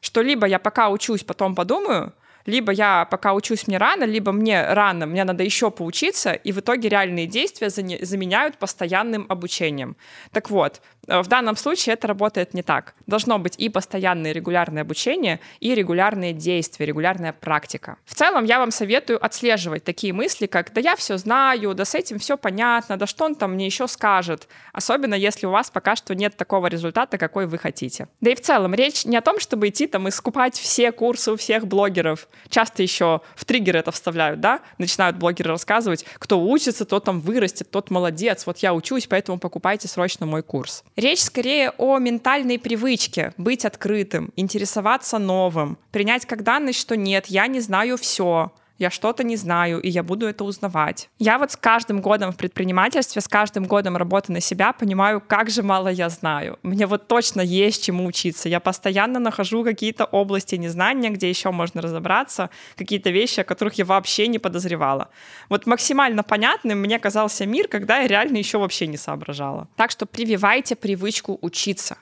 что 0.00 0.20
либо 0.20 0.46
я 0.46 0.58
пока 0.58 0.90
учусь, 0.90 1.24
потом 1.24 1.54
подумаю, 1.54 2.12
либо 2.46 2.72
я 2.72 3.04
пока 3.04 3.34
учусь, 3.34 3.66
мне 3.66 3.78
рано, 3.78 4.04
либо 4.04 4.32
мне 4.32 4.64
рано, 4.72 5.06
мне 5.06 5.24
надо 5.24 5.44
еще 5.44 5.70
поучиться, 5.70 6.32
и 6.32 6.52
в 6.52 6.60
итоге 6.60 6.88
реальные 6.88 7.26
действия 7.26 7.70
заменяют 7.70 8.56
постоянным 8.56 9.26
обучением. 9.28 9.96
Так 10.32 10.50
вот, 10.50 10.80
э, 11.06 11.20
в 11.20 11.26
данном 11.26 11.56
случае 11.56 11.94
это 11.94 12.06
работает 12.06 12.54
не 12.54 12.62
так. 12.62 12.94
Должно 13.06 13.38
быть 13.38 13.56
и 13.58 13.68
постоянное 13.68 14.32
регулярное 14.32 14.82
обучение, 14.82 15.40
и 15.60 15.74
регулярные 15.74 16.32
действия, 16.32 16.86
регулярная 16.86 17.32
практика. 17.32 17.96
В 18.04 18.14
целом 18.14 18.44
я 18.44 18.58
вам 18.58 18.70
советую 18.70 19.24
отслеживать 19.24 19.84
такие 19.84 20.12
мысли, 20.12 20.46
как 20.46 20.72
«да 20.72 20.80
я 20.80 20.96
все 20.96 21.16
знаю», 21.18 21.74
«да 21.74 21.84
с 21.84 21.94
этим 21.94 22.18
все 22.18 22.36
понятно», 22.36 22.96
«да 22.96 23.06
что 23.06 23.24
он 23.24 23.34
там 23.34 23.54
мне 23.54 23.66
еще 23.66 23.88
скажет», 23.88 24.48
особенно 24.72 25.14
если 25.14 25.46
у 25.46 25.50
вас 25.50 25.70
пока 25.70 25.96
что 25.96 26.14
нет 26.14 26.36
такого 26.36 26.68
результата, 26.68 27.18
какой 27.18 27.46
вы 27.46 27.58
хотите. 27.58 28.08
Да 28.20 28.30
и 28.30 28.34
в 28.34 28.40
целом 28.40 28.74
речь 28.74 29.04
не 29.04 29.16
о 29.16 29.20
том, 29.20 29.40
чтобы 29.40 29.68
идти 29.68 29.86
там 29.86 30.08
и 30.08 30.10
скупать 30.10 30.56
все 30.58 30.92
курсы 30.92 31.32
у 31.32 31.36
всех 31.36 31.66
блогеров, 31.66 32.28
Часто 32.48 32.82
еще 32.82 33.20
в 33.34 33.44
триггер 33.44 33.76
это 33.76 33.90
вставляют, 33.90 34.40
да? 34.40 34.60
Начинают 34.78 35.16
блогеры 35.16 35.50
рассказывать, 35.50 36.04
кто 36.18 36.40
учится, 36.40 36.84
тот 36.84 37.04
там 37.04 37.20
вырастет, 37.20 37.70
тот 37.70 37.90
молодец. 37.90 38.46
Вот 38.46 38.58
я 38.58 38.74
учусь, 38.74 39.06
поэтому 39.06 39.38
покупайте 39.38 39.88
срочно 39.88 40.26
мой 40.26 40.42
курс. 40.42 40.84
Речь 40.96 41.22
скорее 41.22 41.70
о 41.78 41.98
ментальной 41.98 42.58
привычке 42.58 43.32
быть 43.36 43.64
открытым, 43.64 44.32
интересоваться 44.36 45.18
новым, 45.18 45.78
принять 45.90 46.26
как 46.26 46.42
данность, 46.42 46.78
что 46.78 46.96
нет, 46.96 47.26
я 47.26 47.46
не 47.46 47.60
знаю 47.60 47.96
все, 47.96 48.52
я 48.78 48.90
что-то 48.90 49.24
не 49.24 49.36
знаю, 49.36 49.80
и 49.80 49.88
я 49.88 50.02
буду 50.02 50.26
это 50.26 50.44
узнавать. 50.44 51.08
Я 51.18 51.38
вот 51.38 51.52
с 51.52 51.56
каждым 51.56 52.00
годом 52.00 52.32
в 52.32 52.36
предпринимательстве, 52.36 53.22
с 53.22 53.28
каждым 53.28 53.64
годом 53.64 53.96
работы 53.96 54.32
на 54.32 54.40
себя 54.40 54.72
понимаю, 54.72 55.22
как 55.26 55.50
же 55.50 55.62
мало 55.62 55.88
я 55.88 56.08
знаю. 56.08 56.58
Мне 56.62 56.86
вот 56.86 57.08
точно 57.08 57.40
есть 57.40 57.84
чему 57.84 58.06
учиться. 58.06 58.48
Я 58.48 58.60
постоянно 58.60 59.18
нахожу 59.18 59.64
какие-то 59.64 60.04
области 60.04 60.56
незнания, 60.56 61.10
где 61.10 61.28
еще 61.28 61.50
можно 61.50 61.80
разобраться, 61.82 62.50
какие-то 62.76 63.10
вещи, 63.10 63.40
о 63.40 63.44
которых 63.44 63.74
я 63.74 63.84
вообще 63.84 64.28
не 64.28 64.38
подозревала. 64.38 65.08
Вот 65.48 65.66
максимально 65.66 66.22
понятным 66.22 66.80
мне 66.80 66.98
казался 66.98 67.46
мир, 67.46 67.68
когда 67.68 67.98
я 67.98 68.06
реально 68.06 68.36
еще 68.36 68.58
вообще 68.58 68.86
не 68.86 68.96
соображала. 68.96 69.68
Так 69.76 69.90
что 69.90 70.06
прививайте 70.06 70.76
привычку 70.76 71.38
учиться. 71.40 71.96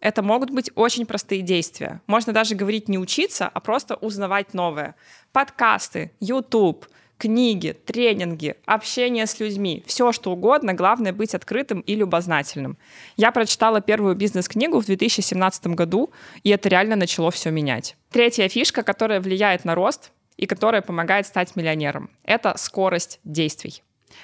Это 0.00 0.22
могут 0.22 0.50
быть 0.50 0.70
очень 0.74 1.06
простые 1.06 1.42
действия. 1.42 2.00
Можно 2.06 2.32
даже 2.32 2.54
говорить 2.54 2.88
не 2.88 2.98
учиться, 2.98 3.50
а 3.52 3.60
просто 3.60 3.96
узнавать 3.96 4.54
новое. 4.54 4.94
Подкасты, 5.32 6.12
YouTube, 6.20 6.86
книги, 7.18 7.72
тренинги, 7.72 8.54
общение 8.64 9.26
с 9.26 9.40
людьми, 9.40 9.82
все 9.86 10.12
что 10.12 10.30
угодно, 10.30 10.72
главное 10.72 11.12
быть 11.12 11.34
открытым 11.34 11.80
и 11.80 11.96
любознательным. 11.96 12.78
Я 13.16 13.32
прочитала 13.32 13.80
первую 13.80 14.14
бизнес-книгу 14.14 14.80
в 14.80 14.86
2017 14.86 15.66
году, 15.68 16.10
и 16.44 16.50
это 16.50 16.68
реально 16.68 16.96
начало 16.96 17.30
все 17.30 17.50
менять. 17.50 17.96
Третья 18.10 18.48
фишка, 18.48 18.84
которая 18.84 19.20
влияет 19.20 19.64
на 19.64 19.74
рост 19.74 20.12
и 20.36 20.46
которая 20.46 20.80
помогает 20.80 21.26
стать 21.26 21.56
миллионером, 21.56 22.10
это 22.22 22.56
скорость 22.56 23.18
действий. 23.24 23.82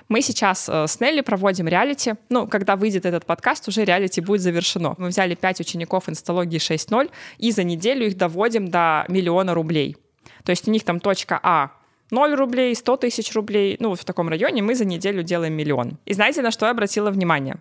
Мы 0.09 0.23
сейчас 0.23 0.69
э, 0.69 0.87
с 0.87 1.01
Нелли 1.01 1.21
проводим 1.21 1.69
реалити. 1.69 2.15
Ну, 2.29 2.47
когда 2.47 2.77
выйдет 2.77 3.07
этот 3.07 3.27
подкаст, 3.27 3.69
уже 3.69 3.85
реалити 3.85 4.21
будет 4.21 4.41
завершено. 4.41 4.95
Мы 4.99 5.09
взяли 5.09 5.35
5 5.35 5.61
учеников 5.61 6.09
инсталогии 6.09 6.59
6.0 6.59 7.11
и 7.39 7.51
за 7.53 7.65
неделю 7.65 8.07
их 8.07 8.17
доводим 8.17 8.69
до 8.69 9.05
миллиона 9.09 9.55
рублей. 9.55 9.97
То 10.45 10.51
есть 10.51 10.69
у 10.69 10.71
них 10.71 10.85
там 10.85 11.01
точка 11.01 11.39
А 11.43 11.71
0 12.11 12.35
рублей, 12.35 12.75
100 12.75 12.97
тысяч 12.99 13.35
рублей, 13.35 13.77
ну, 13.81 13.95
в 13.95 14.05
таком 14.05 14.29
районе 14.29 14.63
мы 14.63 14.75
за 14.75 14.85
неделю 14.85 15.23
делаем 15.23 15.55
миллион. 15.55 15.99
И 16.05 16.15
знаете, 16.15 16.43
на 16.43 16.51
что 16.51 16.67
я 16.67 16.73
обратила 16.73 17.11
внимание? 17.11 17.57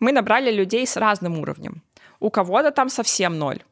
Мы 0.00 0.12
набрали 0.12 0.50
людей 0.50 0.86
с 0.86 0.96
разным 0.96 1.38
уровнем. 1.38 1.82
У 2.20 2.30
кого-то 2.30 2.70
там 2.70 2.88
совсем 2.88 3.38
ноль, 3.38 3.62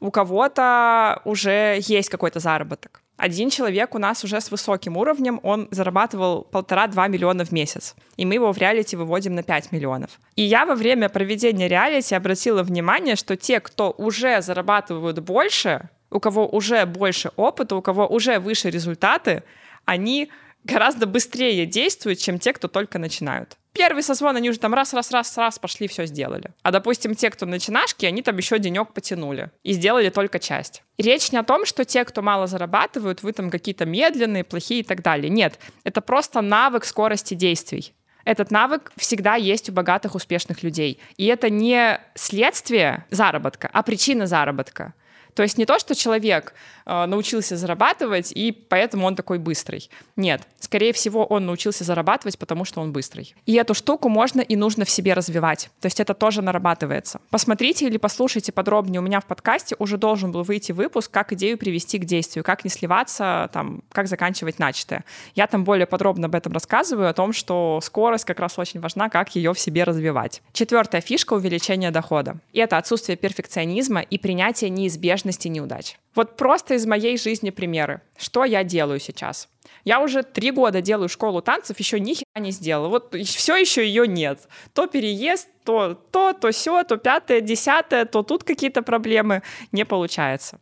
у 0.00 0.10
кого-то 0.10 1.20
уже 1.24 1.78
есть 1.80 2.08
какой-то 2.08 2.40
заработок 2.40 3.01
один 3.16 3.50
человек 3.50 3.94
у 3.94 3.98
нас 3.98 4.24
уже 4.24 4.40
с 4.40 4.50
высоким 4.50 4.96
уровнем, 4.96 5.38
он 5.42 5.68
зарабатывал 5.70 6.42
полтора-два 6.42 7.08
миллиона 7.08 7.44
в 7.44 7.52
месяц. 7.52 7.94
И 8.16 8.24
мы 8.24 8.34
его 8.34 8.52
в 8.52 8.58
реалити 8.58 8.96
выводим 8.96 9.34
на 9.34 9.42
5 9.42 9.72
миллионов. 9.72 10.18
И 10.34 10.42
я 10.42 10.66
во 10.66 10.74
время 10.74 11.08
проведения 11.08 11.68
реалити 11.68 12.14
обратила 12.14 12.62
внимание, 12.62 13.16
что 13.16 13.36
те, 13.36 13.60
кто 13.60 13.90
уже 13.96 14.42
зарабатывают 14.42 15.20
больше, 15.20 15.88
у 16.10 16.20
кого 16.20 16.48
уже 16.48 16.84
больше 16.86 17.30
опыта, 17.36 17.76
у 17.76 17.82
кого 17.82 18.06
уже 18.06 18.38
выше 18.38 18.70
результаты, 18.70 19.42
они 19.84 20.30
гораздо 20.64 21.06
быстрее 21.06 21.66
действуют, 21.66 22.18
чем 22.18 22.38
те, 22.38 22.52
кто 22.52 22.68
только 22.68 22.98
начинают. 22.98 23.56
Первый 23.72 24.02
созвон, 24.02 24.36
они 24.36 24.50
уже 24.50 24.58
там 24.58 24.74
раз-раз-раз-раз 24.74 25.58
пошли, 25.58 25.88
все 25.88 26.04
сделали. 26.04 26.50
А, 26.62 26.70
допустим, 26.70 27.14
те, 27.14 27.30
кто 27.30 27.46
начинашки, 27.46 28.04
они 28.04 28.20
там 28.22 28.36
еще 28.36 28.58
денек 28.58 28.92
потянули 28.92 29.50
и 29.62 29.72
сделали 29.72 30.10
только 30.10 30.38
часть. 30.38 30.82
И 30.98 31.02
речь 31.02 31.32
не 31.32 31.38
о 31.38 31.42
том, 31.42 31.64
что 31.64 31.86
те, 31.86 32.04
кто 32.04 32.20
мало 32.20 32.46
зарабатывают, 32.46 33.22
вы 33.22 33.32
там 33.32 33.50
какие-то 33.50 33.86
медленные, 33.86 34.44
плохие 34.44 34.80
и 34.80 34.84
так 34.84 35.02
далее. 35.02 35.30
Нет, 35.30 35.58
это 35.84 36.02
просто 36.02 36.42
навык 36.42 36.84
скорости 36.84 37.32
действий. 37.32 37.94
Этот 38.24 38.50
навык 38.50 38.92
всегда 38.96 39.36
есть 39.36 39.70
у 39.70 39.72
богатых, 39.72 40.14
успешных 40.14 40.62
людей. 40.62 41.00
И 41.16 41.26
это 41.26 41.48
не 41.50 41.98
следствие 42.14 43.06
заработка, 43.10 43.70
а 43.72 43.82
причина 43.82 44.26
заработка. 44.26 44.94
То 45.34 45.42
есть 45.42 45.58
не 45.58 45.66
то, 45.66 45.78
что 45.78 45.94
человек 45.94 46.54
э, 46.84 47.06
научился 47.06 47.56
зарабатывать, 47.56 48.32
и 48.32 48.52
поэтому 48.52 49.06
он 49.06 49.16
такой 49.16 49.38
быстрый. 49.38 49.90
Нет, 50.16 50.42
скорее 50.60 50.92
всего, 50.92 51.24
он 51.24 51.46
научился 51.46 51.84
зарабатывать, 51.84 52.38
потому 52.38 52.64
что 52.64 52.80
он 52.80 52.92
быстрый. 52.92 53.34
И 53.46 53.54
эту 53.54 53.74
штуку 53.74 54.08
можно 54.08 54.40
и 54.40 54.56
нужно 54.56 54.84
в 54.84 54.90
себе 54.90 55.14
развивать. 55.14 55.70
То 55.80 55.86
есть 55.86 56.00
это 56.00 56.14
тоже 56.14 56.42
нарабатывается. 56.42 57.20
Посмотрите 57.30 57.86
или 57.86 57.96
послушайте 57.96 58.52
подробнее. 58.52 59.00
У 59.00 59.04
меня 59.04 59.20
в 59.20 59.24
подкасте 59.24 59.74
уже 59.78 59.96
должен 59.96 60.32
был 60.32 60.42
выйти 60.42 60.72
выпуск, 60.72 61.10
как 61.10 61.32
идею 61.32 61.56
привести 61.56 61.98
к 61.98 62.04
действию, 62.04 62.44
как 62.44 62.64
не 62.64 62.70
сливаться, 62.70 63.48
там, 63.52 63.82
как 63.90 64.08
заканчивать 64.08 64.58
начатое. 64.58 65.04
Я 65.34 65.46
там 65.46 65.64
более 65.64 65.86
подробно 65.86 66.26
об 66.26 66.34
этом 66.34 66.52
рассказываю, 66.52 67.08
о 67.08 67.14
том, 67.14 67.32
что 67.32 67.80
скорость 67.82 68.24
как 68.24 68.38
раз 68.38 68.58
очень 68.58 68.80
важна, 68.80 69.08
как 69.08 69.34
ее 69.34 69.54
в 69.54 69.58
себе 69.58 69.84
развивать. 69.84 70.42
Четвертая 70.52 71.00
фишка— 71.00 71.32
увеличение 71.34 71.90
дохода. 71.90 72.36
И 72.52 72.58
это 72.58 72.76
отсутствие 72.76 73.16
перфекционизма 73.16 74.00
и 74.00 74.18
принятие 74.18 74.68
неизбежности 74.70 75.21
неизбежности 75.22 75.48
неудач. 75.48 75.96
Вот 76.14 76.36
просто 76.36 76.74
из 76.74 76.86
моей 76.86 77.16
жизни 77.18 77.50
примеры. 77.50 78.00
Что 78.16 78.44
я 78.44 78.64
делаю 78.64 79.00
сейчас? 79.00 79.48
Я 79.84 80.00
уже 80.00 80.22
три 80.22 80.50
года 80.50 80.80
делаю 80.80 81.08
школу 81.08 81.40
танцев, 81.40 81.78
еще 81.78 82.00
ни 82.00 82.14
хера 82.14 82.40
не 82.40 82.50
сделала. 82.52 82.88
Вот 82.88 83.14
все 83.14 83.56
еще 83.56 83.86
ее 83.86 84.06
нет. 84.06 84.48
То 84.74 84.86
переезд, 84.86 85.48
то 85.64 85.94
то, 85.94 86.32
то 86.32 86.50
все, 86.50 86.84
то 86.84 86.96
пятое, 86.96 87.40
десятое, 87.40 88.04
то 88.04 88.22
тут 88.22 88.44
какие-то 88.44 88.82
проблемы. 88.82 89.42
Не 89.72 89.84
получается. 89.84 90.58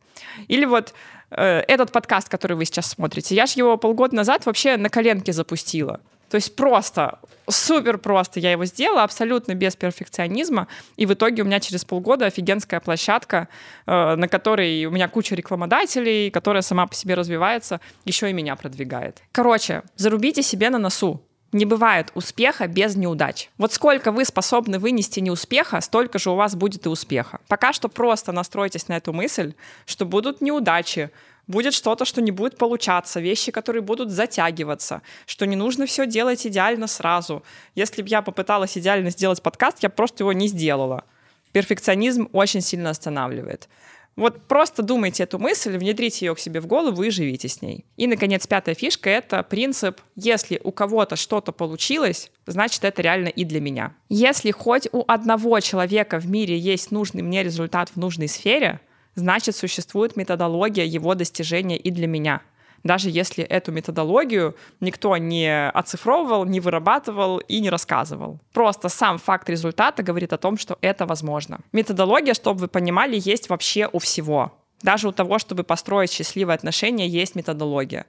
Или 0.48 0.66
вот 0.66 0.94
э, 1.30 1.62
этот 1.68 1.92
подкаст, 1.92 2.28
который 2.28 2.56
вы 2.56 2.64
сейчас 2.64 2.90
смотрите, 2.90 3.34
я 3.34 3.46
же 3.46 3.54
его 3.56 3.76
полгода 3.76 4.14
назад 4.16 4.46
вообще 4.46 4.76
на 4.76 4.88
коленке 4.88 5.32
запустила. 5.32 6.00
То 6.30 6.36
есть 6.36 6.54
просто, 6.54 7.18
супер 7.48 7.98
просто 7.98 8.38
я 8.38 8.52
его 8.52 8.64
сделала, 8.64 9.02
абсолютно 9.02 9.54
без 9.54 9.74
перфекционизма. 9.74 10.68
И 10.96 11.06
в 11.06 11.12
итоге 11.12 11.42
у 11.42 11.44
меня 11.44 11.58
через 11.58 11.84
полгода 11.84 12.26
офигенская 12.26 12.78
площадка, 12.78 13.48
э, 13.86 14.14
на 14.14 14.28
которой 14.28 14.84
у 14.84 14.90
меня 14.92 15.08
куча 15.08 15.34
рекламодателей, 15.34 16.30
которая 16.30 16.62
сама 16.62 16.86
по 16.86 16.94
себе 16.94 17.14
развивается, 17.14 17.80
еще 18.04 18.30
и 18.30 18.32
меня 18.32 18.54
продвигает. 18.54 19.22
Короче, 19.32 19.82
зарубите 19.96 20.42
себе 20.42 20.70
на 20.70 20.78
носу. 20.78 21.20
Не 21.52 21.64
бывает 21.64 22.12
успеха 22.14 22.68
без 22.68 22.94
неудач. 22.94 23.50
Вот 23.58 23.72
сколько 23.72 24.12
вы 24.12 24.24
способны 24.24 24.78
вынести 24.78 25.18
неуспеха, 25.18 25.80
столько 25.80 26.20
же 26.20 26.30
у 26.30 26.36
вас 26.36 26.54
будет 26.54 26.86
и 26.86 26.88
успеха. 26.88 27.40
Пока 27.48 27.72
что 27.72 27.88
просто 27.88 28.30
настройтесь 28.30 28.86
на 28.86 28.96
эту 28.96 29.12
мысль, 29.12 29.54
что 29.84 30.04
будут 30.06 30.40
неудачи, 30.40 31.10
будет 31.46 31.74
что-то, 31.74 32.04
что 32.04 32.20
не 32.20 32.30
будет 32.30 32.56
получаться, 32.56 33.20
вещи, 33.20 33.52
которые 33.52 33.82
будут 33.82 34.10
затягиваться, 34.10 35.02
что 35.26 35.46
не 35.46 35.56
нужно 35.56 35.86
все 35.86 36.06
делать 36.06 36.46
идеально 36.46 36.86
сразу. 36.86 37.42
Если 37.74 38.02
бы 38.02 38.08
я 38.08 38.22
попыталась 38.22 38.76
идеально 38.76 39.10
сделать 39.10 39.42
подкаст, 39.42 39.82
я 39.82 39.90
просто 39.90 40.22
его 40.22 40.32
не 40.32 40.48
сделала. 40.48 41.04
Перфекционизм 41.52 42.28
очень 42.32 42.60
сильно 42.60 42.90
останавливает. 42.90 43.68
Вот 44.16 44.42
просто 44.42 44.82
думайте 44.82 45.22
эту 45.22 45.38
мысль, 45.38 45.76
внедрите 45.78 46.26
ее 46.26 46.34
к 46.34 46.38
себе 46.38 46.60
в 46.60 46.66
голову 46.66 47.02
и 47.02 47.10
живите 47.10 47.48
с 47.48 47.62
ней. 47.62 47.86
И, 47.96 48.06
наконец, 48.06 48.46
пятая 48.46 48.74
фишка— 48.74 49.08
это 49.10 49.42
принцип 49.42 50.00
«если 50.16 50.60
у 50.62 50.72
кого-то 50.72 51.16
что-то 51.16 51.52
получилось, 51.52 52.30
значит, 52.46 52.84
это 52.84 53.02
реально 53.02 53.28
и 53.28 53.44
для 53.44 53.60
меня». 53.60 53.94
Если 54.08 54.50
хоть 54.50 54.88
у 54.92 55.04
одного 55.06 55.58
человека 55.60 56.18
в 56.18 56.28
мире 56.28 56.58
есть 56.58 56.90
нужный 56.90 57.22
мне 57.22 57.42
результат 57.42 57.90
в 57.90 57.96
нужной 57.96 58.28
сфере— 58.28 58.80
значит, 59.14 59.56
существует 59.56 60.16
методология 60.16 60.84
его 60.84 61.14
достижения 61.14 61.76
и 61.76 61.90
для 61.90 62.06
меня. 62.06 62.42
Даже 62.82 63.10
если 63.10 63.44
эту 63.44 63.72
методологию 63.72 64.56
никто 64.80 65.16
не 65.16 65.68
оцифровывал, 65.68 66.46
не 66.46 66.60
вырабатывал 66.60 67.38
и 67.38 67.60
не 67.60 67.68
рассказывал. 67.68 68.40
Просто 68.52 68.88
сам 68.88 69.18
факт 69.18 69.48
результата 69.50 70.02
говорит 70.02 70.32
о 70.32 70.38
том, 70.38 70.56
что 70.56 70.78
это 70.80 71.04
возможно. 71.06 71.60
Методология, 71.72 72.34
чтобы 72.34 72.60
вы 72.60 72.68
понимали, 72.68 73.20
есть 73.22 73.50
вообще 73.50 73.88
у 73.92 73.98
всего. 73.98 74.52
Даже 74.82 75.08
у 75.08 75.12
того, 75.12 75.38
чтобы 75.38 75.62
построить 75.62 76.10
счастливые 76.10 76.54
отношения, 76.54 77.06
есть 77.06 77.34
методология. 77.34 78.06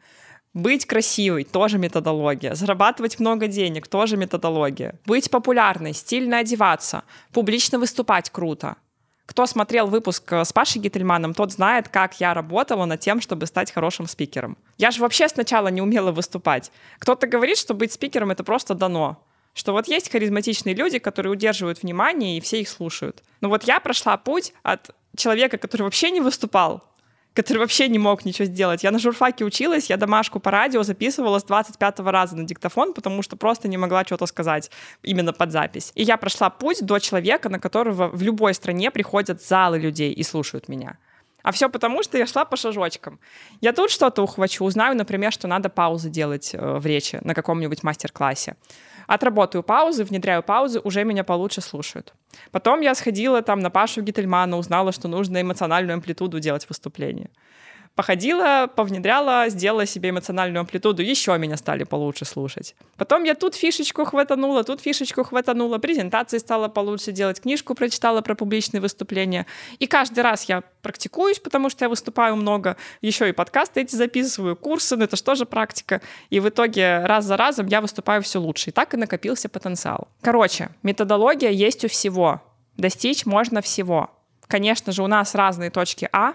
Быть 0.53 0.85
красивой— 0.85 1.43
тоже 1.51 1.77
методология. 1.77 2.55
Зарабатывать 2.55 3.19
много 3.19 3.47
денег— 3.47 3.87
тоже 3.89 4.17
методология. 4.17 4.99
Быть 5.05 5.29
популярной, 5.29 5.93
стильно 5.93 6.39
одеваться, 6.39 7.03
публично 7.33 7.79
выступать 7.79 8.29
круто 8.29 8.75
кто 9.31 9.45
смотрел 9.45 9.87
выпуск 9.87 10.33
э, 10.33 10.43
с 10.43 10.51
Пашей 10.51 10.81
Гительманом, 10.81 11.33
тот 11.33 11.53
знает, 11.53 11.87
как 11.87 12.19
я 12.19 12.33
работала 12.33 12.83
над 12.83 12.99
тем, 12.99 13.21
чтобы 13.21 13.45
стать 13.45 13.71
хорошим 13.71 14.05
спикером. 14.05 14.57
Я 14.77 14.91
же 14.91 14.99
вообще 14.99 15.29
сначала 15.29 15.69
не 15.69 15.81
умела 15.81 16.11
выступать. 16.11 16.69
Кто-то 16.99 17.27
говорит, 17.27 17.57
что 17.57 17.73
быть 17.73 17.93
спикером— 17.93 18.31
это 18.31 18.43
просто 18.43 18.75
дано. 18.75 19.23
Что 19.53 19.71
вот 19.71 19.87
есть 19.87 20.11
харизматичные 20.11 20.75
люди, 20.75 20.99
которые 20.99 21.31
удерживают 21.31 21.81
внимание, 21.81 22.37
и 22.37 22.41
все 22.41 22.59
их 22.59 22.67
слушают. 22.67 23.23
Но 23.39 23.47
вот 23.47 23.63
я 23.63 23.79
прошла 23.79 24.17
путь 24.17 24.51
от 24.63 24.89
человека, 25.15 25.57
который 25.57 25.83
вообще 25.83 26.11
не 26.11 26.19
выступал, 26.19 26.83
который 27.33 27.59
вообще 27.59 27.87
не 27.87 27.99
мог 27.99 28.25
ничего 28.25 28.45
сделать. 28.45 28.83
Я 28.83 28.91
на 28.91 28.99
журфаке 28.99 29.45
училась, 29.45 29.89
я 29.89 29.97
домашку 29.97 30.39
по 30.39 30.51
радио 30.51 30.83
записывала 30.83 31.39
с 31.39 31.43
25 31.43 31.99
раза 31.99 32.35
на 32.35 32.43
диктофон, 32.43 32.93
потому 32.93 33.21
что 33.21 33.35
просто 33.35 33.67
не 33.67 33.77
могла 33.77 34.03
что-то 34.03 34.25
сказать 34.25 34.71
именно 35.03 35.33
под 35.33 35.51
запись. 35.51 35.91
И 35.95 36.03
я 36.03 36.17
прошла 36.17 36.49
путь 36.49 36.85
до 36.85 36.99
человека, 36.99 37.49
на 37.49 37.59
которого 37.59 38.07
в 38.07 38.21
любой 38.21 38.53
стране 38.53 38.91
приходят 38.91 39.41
залы 39.41 39.79
людей 39.79 40.11
и 40.11 40.23
слушают 40.23 40.67
меня. 40.67 40.97
А 41.43 41.51
все 41.51 41.69
потому, 41.69 42.03
что 42.03 42.17
я 42.17 42.25
шла 42.25 42.45
по 42.45 42.57
шажочкам. 42.57 43.19
Я 43.61 43.73
тут 43.73 43.91
что-то 43.91 44.23
ухвачу, 44.23 44.63
узнаю, 44.63 44.95
например, 44.95 45.31
что 45.31 45.47
надо 45.47 45.69
паузы 45.69 46.09
делать 46.09 46.51
э, 46.53 46.77
в 46.77 46.85
речи 46.85 47.19
на 47.23 47.33
каком-нибудь 47.33 47.83
мастер-классе. 47.83 48.55
Отработаю 49.07 49.63
паузы, 49.63 50.03
внедряю 50.03 50.43
паузы, 50.43 50.79
уже 50.83 51.03
меня 51.03 51.23
получше 51.23 51.61
слушают. 51.61 52.13
Потом 52.51 52.81
я 52.81 52.95
сходила 52.95 53.41
там 53.41 53.59
на 53.59 53.69
Пашу 53.69 54.01
Гительмана, 54.01 54.57
узнала, 54.57 54.91
что 54.91 55.07
нужно 55.07 55.41
эмоциональную 55.41 55.95
амплитуду 55.95 56.39
делать 56.39 56.65
в 56.65 56.69
выступлении 56.69 57.29
походила, 57.95 58.67
повнедряла, 58.73 59.49
сделала 59.49 59.85
себе 59.85 60.09
эмоциональную 60.09 60.61
амплитуду, 60.61 61.01
еще 61.01 61.37
меня 61.37 61.57
стали 61.57 61.83
получше 61.83 62.25
слушать. 62.25 62.75
Потом 62.97 63.23
я 63.23 63.35
тут 63.35 63.55
фишечку 63.55 64.05
хватанула, 64.05 64.63
тут 64.63 64.81
фишечку 64.81 65.23
хватанула, 65.23 65.77
презентации 65.77 66.37
стала 66.37 66.67
получше 66.67 67.11
делать, 67.11 67.41
книжку 67.41 67.75
прочитала 67.75 68.21
про 68.21 68.35
публичные 68.35 68.81
выступления. 68.81 69.45
И 69.79 69.87
каждый 69.87 70.21
раз 70.21 70.45
я 70.45 70.63
практикуюсь, 70.81 71.39
потому 71.39 71.69
что 71.69 71.85
я 71.85 71.89
выступаю 71.89 72.35
много, 72.35 72.77
еще 73.01 73.29
и 73.29 73.33
подкасты 73.33 73.81
эти 73.81 73.95
записываю, 73.95 74.55
курсы, 74.55 74.95
ну 74.95 75.03
это 75.03 75.15
же 75.15 75.23
тоже 75.23 75.45
практика. 75.45 76.01
И 76.29 76.39
в 76.39 76.47
итоге 76.47 77.05
раз 77.05 77.25
за 77.25 77.37
разом 77.37 77.67
я 77.67 77.81
выступаю 77.81 78.21
все 78.21 78.39
лучше. 78.39 78.69
И 78.69 78.73
так 78.73 78.93
и 78.93 78.97
накопился 78.97 79.49
потенциал. 79.49 80.07
Короче, 80.21 80.69
методология 80.83 81.49
есть 81.49 81.83
у 81.85 81.87
всего. 81.87 82.41
Достичь 82.77 83.25
можно 83.25 83.61
всего. 83.61 84.09
Конечно 84.47 84.91
же, 84.91 85.03
у 85.03 85.07
нас 85.07 85.35
разные 85.35 85.69
точки 85.69 86.09
А, 86.11 86.33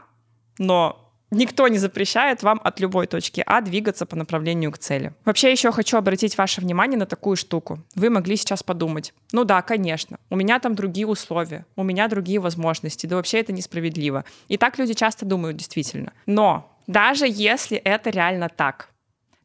но 0.59 1.06
Никто 1.37 1.69
не 1.69 1.77
запрещает 1.77 2.43
вам 2.43 2.61
от 2.65 2.81
любой 2.81 3.07
точки 3.07 3.43
А 3.47 3.61
двигаться 3.61 4.07
по 4.07 4.17
направлению 4.17 4.73
к 4.73 4.79
цели. 4.79 5.13
Вообще 5.27 5.53
еще 5.53 5.71
хочу 5.71 5.99
обратить 5.99 6.39
ваше 6.39 6.63
внимание 6.63 6.99
на 6.99 7.05
такую 7.05 7.37
штуку. 7.37 7.79
Вы 7.95 8.09
могли 8.09 8.37
сейчас 8.37 8.63
подумать, 8.63 9.13
ну 9.33 9.45
да, 9.45 9.61
конечно, 9.61 10.19
у 10.31 10.37
меня 10.37 10.59
там 10.59 10.75
другие 10.75 11.07
условия, 11.07 11.67
у 11.77 11.83
меня 11.83 12.09
другие 12.09 12.41
возможности, 12.41 13.07
да 13.07 13.17
вообще 13.17 13.41
это 13.41 13.53
несправедливо. 13.53 14.25
И 14.49 14.57
так 14.57 14.79
люди 14.79 14.95
часто 14.95 15.27
думают 15.27 15.59
действительно. 15.59 16.13
Но 16.25 16.75
даже 16.87 17.27
если 17.29 17.77
это 17.77 18.09
реально 18.09 18.49
так, 18.49 18.89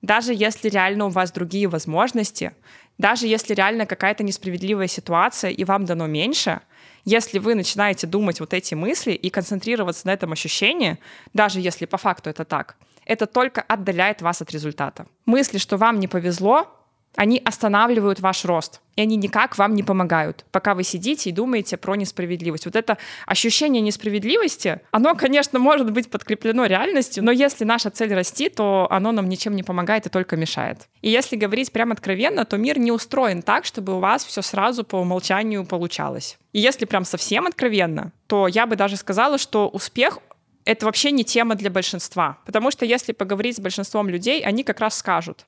даже 0.02 0.34
если 0.34 0.70
реально 0.70 1.06
у 1.06 1.10
вас 1.10 1.32
другие 1.32 1.68
возможности, 1.68 2.54
даже 2.98 3.28
если 3.28 3.54
реально 3.54 3.86
какая-то 3.86 4.24
несправедливая 4.24 4.88
ситуация 4.88 5.52
и 5.52 5.64
вам 5.64 5.86
дано 5.86 6.08
меньше, 6.08 6.62
если 7.06 7.40
вы 7.40 7.56
начинаете 7.56 8.08
думать 8.08 8.40
вот 8.40 8.54
эти 8.54 8.76
мысли 8.76 9.12
и 9.12 9.30
концентрироваться 9.30 10.08
на 10.08 10.12
этом 10.12 10.32
ощущении, 10.32 11.00
даже 11.34 11.60
если 11.60 11.86
по 11.86 11.98
факту 11.98 12.30
это 12.30 12.46
так, 12.46 12.76
это 13.06 13.26
только 13.26 13.62
отдаляет 13.62 14.22
вас 14.22 14.42
от 14.42 14.52
результата. 14.52 15.08
Мысли, 15.26 15.58
что 15.58 15.78
вам 15.78 16.00
не 16.00 16.08
повезло, 16.08 16.68
они 17.16 17.42
останавливают 17.44 18.20
ваш 18.20 18.46
рост, 18.46 18.82
и 18.96 19.02
они 19.02 19.16
никак 19.16 19.58
вам 19.58 19.74
не 19.74 19.84
помогают, 19.84 20.46
пока 20.52 20.76
вы 20.76 20.84
сидите 20.84 21.30
и 21.30 21.34
думаете 21.34 21.78
про 21.78 21.96
несправедливость. 21.96 22.66
Вот 22.66 22.76
это 22.76 22.98
ощущение 23.26 23.82
несправедливости, 23.82 24.80
оно, 24.92 25.16
конечно, 25.16 25.60
может 25.60 25.92
быть 25.92 26.10
подкреплено 26.10 26.66
реальностью, 26.66 27.24
но 27.24 27.32
если 27.32 27.66
наша 27.66 27.90
цель 27.90 28.14
расти, 28.14 28.50
то 28.50 28.88
оно 28.90 29.12
нам 29.12 29.28
ничем 29.28 29.56
не 29.56 29.64
помогает 29.64 30.06
и 30.06 30.10
только 30.10 30.38
мешает. 30.38 30.88
И 31.02 31.10
если 31.10 31.36
говорить 31.36 31.72
прям 31.72 31.92
откровенно, 31.92 32.46
то 32.46 32.58
мир 32.58 32.80
не 32.80 32.92
устроен 32.92 33.42
так, 33.42 33.66
чтобы 33.66 33.96
у 33.96 34.00
вас 34.00 34.24
все 34.24 34.42
сразу 34.42 34.84
по 34.84 34.98
умолчанию 34.98 35.66
получалось. 35.66 36.38
И 36.54 36.60
если 36.60 36.86
прям 36.86 37.06
совсем 37.06 37.48
откровенно, 37.48 38.12
то 38.28 38.48
я 38.48 38.66
бы 38.66 38.76
даже 38.76 38.98
сказала, 38.98 39.38
что 39.38 39.68
успех 39.68 40.20
это 40.66 40.86
вообще 40.86 41.12
не 41.12 41.24
тема 41.24 41.56
для 41.56 41.70
большинства. 41.70 42.38
Потому 42.46 42.72
что 42.72 42.86
если 42.86 43.14
поговорить 43.14 43.58
с 43.58 43.60
большинством 43.60 44.10
людей, 44.10 44.42
они 44.42 44.64
как 44.64 44.80
раз 44.80 44.98
скажут, 44.98 45.46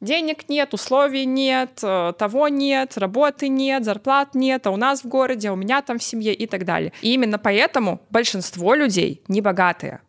денег 0.00 0.48
нет, 0.48 0.74
условий 0.74 1.26
нет, 1.26 1.80
э, 1.82 2.12
того 2.18 2.48
нет, 2.48 2.96
работы 2.96 3.48
нет, 3.48 3.84
зарплат 3.84 4.34
нет, 4.34 4.66
а 4.66 4.70
у 4.70 4.76
нас 4.76 5.02
в 5.02 5.08
городе, 5.08 5.48
а 5.48 5.52
у 5.52 5.56
меня 5.56 5.82
там 5.82 5.98
в 5.98 6.02
семье 6.02 6.34
и 6.34 6.46
так 6.46 6.64
далее. 6.64 6.92
И 7.02 7.14
именно 7.14 7.38
поэтому 7.38 8.00
большинство 8.10 8.74
людей 8.74 9.22
не 9.28 9.40
богатые. 9.40 10.00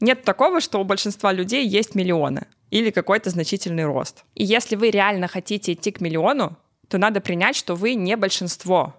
Нет 0.00 0.24
такого, 0.24 0.60
что 0.60 0.80
у 0.80 0.84
большинства 0.84 1.32
людей 1.32 1.66
есть 1.66 1.94
миллионы 1.94 2.46
или 2.70 2.90
какой-то 2.90 3.30
значительный 3.30 3.84
рост. 3.84 4.24
И 4.34 4.44
если 4.44 4.76
вы 4.76 4.90
реально 4.90 5.28
хотите 5.28 5.72
идти 5.72 5.90
к 5.90 6.00
миллиону, 6.00 6.56
то 6.88 6.98
надо 6.98 7.20
принять, 7.20 7.56
что 7.56 7.74
вы 7.74 7.94
не 7.94 8.16
большинство. 8.16 8.94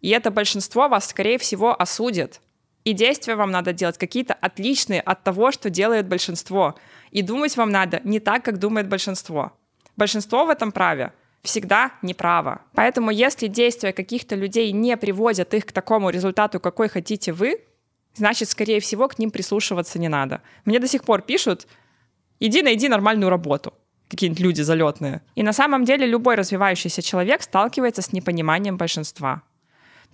И 0.00 0.10
это 0.10 0.30
большинство 0.30 0.88
вас, 0.88 1.08
скорее 1.08 1.38
всего, 1.38 1.74
осудит. 1.80 2.40
И 2.84 2.92
действия 2.92 3.36
вам 3.36 3.50
надо 3.50 3.72
делать 3.72 3.96
какие-то 3.96 4.34
отличные 4.34 5.00
от 5.00 5.24
того, 5.24 5.50
что 5.50 5.70
делает 5.70 6.06
большинство. 6.06 6.74
И 7.10 7.22
думать 7.22 7.56
вам 7.56 7.70
надо 7.70 8.02
не 8.04 8.20
так, 8.20 8.44
как 8.44 8.58
думает 8.58 8.88
большинство. 8.88 9.52
Большинство 9.96 10.44
в 10.44 10.50
этом 10.50 10.72
праве 10.72 11.12
всегда 11.42 11.92
неправо. 12.02 12.62
Поэтому 12.74 13.10
если 13.10 13.48
действия 13.48 13.92
каких-то 13.92 14.34
людей 14.34 14.72
не 14.72 14.96
приводят 14.96 15.54
их 15.54 15.66
к 15.66 15.72
такому 15.72 16.10
результату, 16.10 16.58
какой 16.58 16.88
хотите 16.88 17.32
вы, 17.32 17.60
значит, 18.14 18.48
скорее 18.48 18.80
всего, 18.80 19.08
к 19.08 19.18
ним 19.18 19.30
прислушиваться 19.30 19.98
не 19.98 20.08
надо. 20.08 20.40
Мне 20.64 20.78
до 20.78 20.88
сих 20.88 21.04
пор 21.04 21.22
пишут, 21.22 21.66
иди 22.40 22.62
найди 22.62 22.88
нормальную 22.88 23.30
работу 23.30 23.74
какие-нибудь 24.08 24.40
люди 24.40 24.62
залетные. 24.62 25.22
И 25.34 25.42
на 25.42 25.52
самом 25.52 25.84
деле 25.84 26.06
любой 26.06 26.36
развивающийся 26.36 27.02
человек 27.02 27.42
сталкивается 27.42 28.02
с 28.02 28.12
непониманием 28.12 28.76
большинства. 28.76 29.42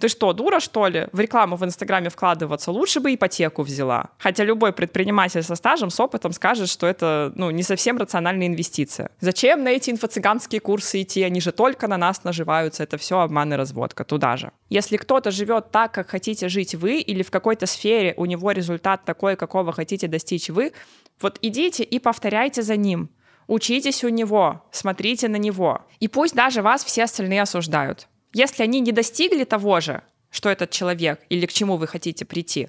Ты 0.00 0.08
что, 0.08 0.32
дура, 0.32 0.60
что 0.60 0.86
ли? 0.86 1.08
В 1.12 1.20
рекламу 1.20 1.56
в 1.56 1.64
Инстаграме 1.64 2.08
вкладываться 2.08 2.72
лучше 2.72 3.00
бы 3.00 3.14
ипотеку 3.14 3.62
взяла. 3.62 4.08
Хотя 4.18 4.44
любой 4.44 4.72
предприниматель 4.72 5.42
со 5.42 5.54
стажем, 5.54 5.90
с 5.90 6.00
опытом 6.00 6.32
скажет, 6.32 6.70
что 6.70 6.86
это 6.86 7.32
ну, 7.36 7.50
не 7.50 7.62
совсем 7.62 7.98
рациональная 7.98 8.46
инвестиция. 8.46 9.10
Зачем 9.20 9.62
на 9.62 9.68
эти 9.68 9.90
инфо-цыганские 9.90 10.60
курсы 10.60 11.02
идти? 11.02 11.22
Они 11.22 11.42
же 11.42 11.52
только 11.52 11.86
на 11.86 11.98
нас 11.98 12.24
наживаются. 12.24 12.82
Это 12.82 12.96
все 12.96 13.20
обман 13.20 13.52
и 13.52 13.56
разводка. 13.56 14.04
Туда 14.04 14.38
же. 14.38 14.52
Если 14.70 14.96
кто-то 14.96 15.30
живет 15.30 15.70
так, 15.70 15.92
как 15.92 16.08
хотите 16.08 16.48
жить 16.48 16.74
вы, 16.74 17.00
или 17.00 17.22
в 17.22 17.30
какой-то 17.30 17.66
сфере 17.66 18.14
у 18.16 18.24
него 18.24 18.52
результат 18.52 19.04
такой, 19.04 19.36
какого 19.36 19.70
хотите 19.72 20.08
достичь 20.08 20.48
вы, 20.48 20.72
вот 21.20 21.38
идите 21.42 21.84
и 21.84 21.98
повторяйте 21.98 22.62
за 22.62 22.76
ним. 22.76 23.10
Учитесь 23.48 24.02
у 24.04 24.08
него, 24.08 24.62
смотрите 24.70 25.28
на 25.28 25.36
него. 25.36 25.82
И 25.98 26.08
пусть 26.08 26.34
даже 26.34 26.62
вас 26.62 26.84
все 26.84 27.04
остальные 27.04 27.42
осуждают. 27.42 28.08
Если 28.32 28.62
они 28.62 28.80
не 28.80 28.92
достигли 28.92 29.44
того 29.44 29.80
же, 29.80 30.02
что 30.30 30.48
этот 30.48 30.70
человек 30.70 31.20
или 31.28 31.46
к 31.46 31.52
чему 31.52 31.76
вы 31.76 31.86
хотите 31.86 32.24
прийти, 32.24 32.68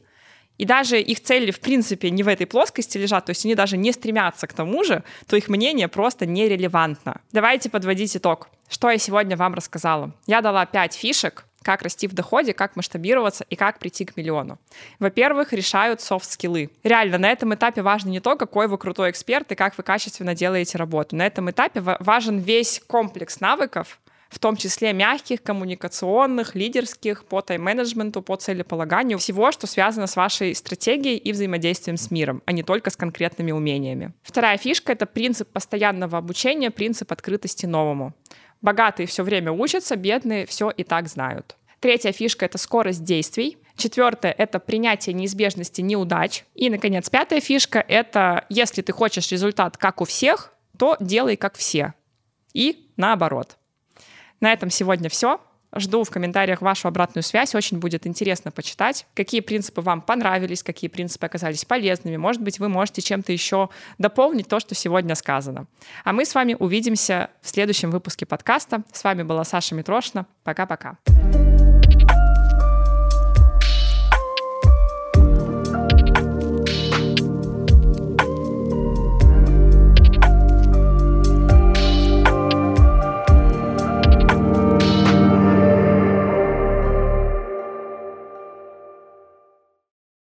и 0.57 0.65
даже 0.65 1.01
их 1.01 1.21
цели, 1.21 1.51
в 1.51 1.59
принципе, 1.59 2.11
не 2.11 2.23
в 2.23 2.27
этой 2.27 2.45
плоскости 2.45 2.97
лежат, 2.97 3.25
то 3.25 3.31
есть 3.31 3.45
они 3.45 3.55
даже 3.55 3.77
не 3.77 3.91
стремятся 3.91 4.47
к 4.47 4.53
тому 4.53 4.83
же, 4.83 5.03
то 5.27 5.35
их 5.35 5.47
мнение 5.49 5.87
просто 5.87 6.25
нерелевантно. 6.25 7.21
Давайте 7.31 7.69
подводить 7.69 8.15
итог. 8.15 8.49
Что 8.69 8.89
я 8.89 8.97
сегодня 8.97 9.35
вам 9.35 9.53
рассказала? 9.53 10.13
Я 10.27 10.41
дала 10.41 10.65
5 10.65 10.93
фишек, 10.93 11.45
как 11.63 11.81
расти 11.81 12.07
в 12.07 12.13
доходе, 12.13 12.53
как 12.53 12.75
масштабироваться 12.75 13.45
и 13.49 13.55
как 13.55 13.79
прийти 13.79 14.05
к 14.05 14.17
миллиону. 14.17 14.59
Во-первых, 14.99 15.53
решают 15.53 16.01
софт-скиллы. 16.01 16.69
Реально, 16.83 17.17
на 17.17 17.31
этом 17.31 17.53
этапе 17.53 17.81
важно 17.81 18.09
не 18.09 18.19
то, 18.19 18.35
какой 18.35 18.67
вы 18.67 18.77
крутой 18.77 19.11
эксперт 19.11 19.51
и 19.51 19.55
как 19.55 19.77
вы 19.77 19.83
качественно 19.83 20.35
делаете 20.35 20.77
работу. 20.77 21.15
На 21.15 21.25
этом 21.25 21.49
этапе 21.49 21.81
важен 21.81 22.39
весь 22.39 22.81
комплекс 22.87 23.39
навыков, 23.39 23.99
в 24.31 24.39
том 24.39 24.55
числе 24.55 24.93
мягких, 24.93 25.43
коммуникационных, 25.43 26.55
лидерских, 26.55 27.25
по 27.25 27.41
тайм-менеджменту, 27.41 28.21
по 28.21 28.37
целеполаганию, 28.37 29.19
всего, 29.19 29.51
что 29.51 29.67
связано 29.67 30.07
с 30.07 30.15
вашей 30.15 30.55
стратегией 30.55 31.17
и 31.17 31.33
взаимодействием 31.33 31.97
с 31.97 32.09
миром, 32.11 32.41
а 32.45 32.53
не 32.53 32.63
только 32.63 32.89
с 32.89 32.95
конкретными 32.95 33.51
умениями. 33.51 34.13
Вторая 34.23 34.57
фишка— 34.57 34.91
это 34.93 35.05
принцип 35.05 35.49
постоянного 35.51 36.17
обучения, 36.17 36.71
принцип 36.71 37.11
открытости 37.11 37.65
новому. 37.65 38.13
Богатые 38.61 39.05
все 39.05 39.23
время 39.23 39.51
учатся, 39.51 39.97
бедные 39.97 40.45
все 40.45 40.69
и 40.69 40.83
так 40.83 41.09
знают. 41.09 41.57
Третья 41.81 42.13
фишка— 42.13 42.45
это 42.47 42.57
скорость 42.57 43.03
действий. 43.03 43.57
Четвертое— 43.75 44.31
это 44.37 44.59
принятие 44.59 45.13
неизбежности 45.13 45.81
неудач. 45.81 46.45
И, 46.55 46.69
наконец, 46.69 47.09
пятая 47.09 47.41
фишка— 47.41 47.83
это 47.87 48.45
если 48.47 48.81
ты 48.81 48.93
хочешь 48.93 49.29
результат 49.31 49.75
как 49.75 49.99
у 49.99 50.05
всех, 50.05 50.53
то 50.77 50.95
делай 51.01 51.35
как 51.35 51.57
все. 51.57 51.95
И 52.53 52.91
наоборот. 52.95 53.57
На 54.41 54.51
этом 54.51 54.69
сегодня 54.69 55.09
все. 55.09 55.39
Жду 55.73 56.03
в 56.03 56.09
комментариях 56.09 56.61
вашу 56.61 56.89
обратную 56.89 57.23
связь. 57.23 57.55
Очень 57.55 57.79
будет 57.79 58.05
интересно 58.05 58.51
почитать, 58.51 59.05
какие 59.13 59.39
принципы 59.39 59.81
вам 59.81 60.01
понравились, 60.01 60.63
какие 60.63 60.89
принципы 60.89 61.25
оказались 61.25 61.63
полезными. 61.63 62.17
Может 62.17 62.41
быть, 62.41 62.59
вы 62.59 62.67
можете 62.67 63.01
чем-то 63.01 63.31
еще 63.31 63.69
дополнить 63.97 64.49
то, 64.49 64.59
что 64.59 64.75
сегодня 64.75 65.15
сказано. 65.15 65.67
А 66.03 66.11
мы 66.11 66.25
с 66.25 66.35
вами 66.35 66.57
увидимся 66.59 67.29
в 67.41 67.47
следующем 67.47 67.89
выпуске 67.89 68.25
подкаста. 68.25 68.83
С 68.91 69.03
вами 69.03 69.23
была 69.23 69.45
Саша 69.45 69.75
Митрошина. 69.75 70.25
Пока-пока. 70.43 70.97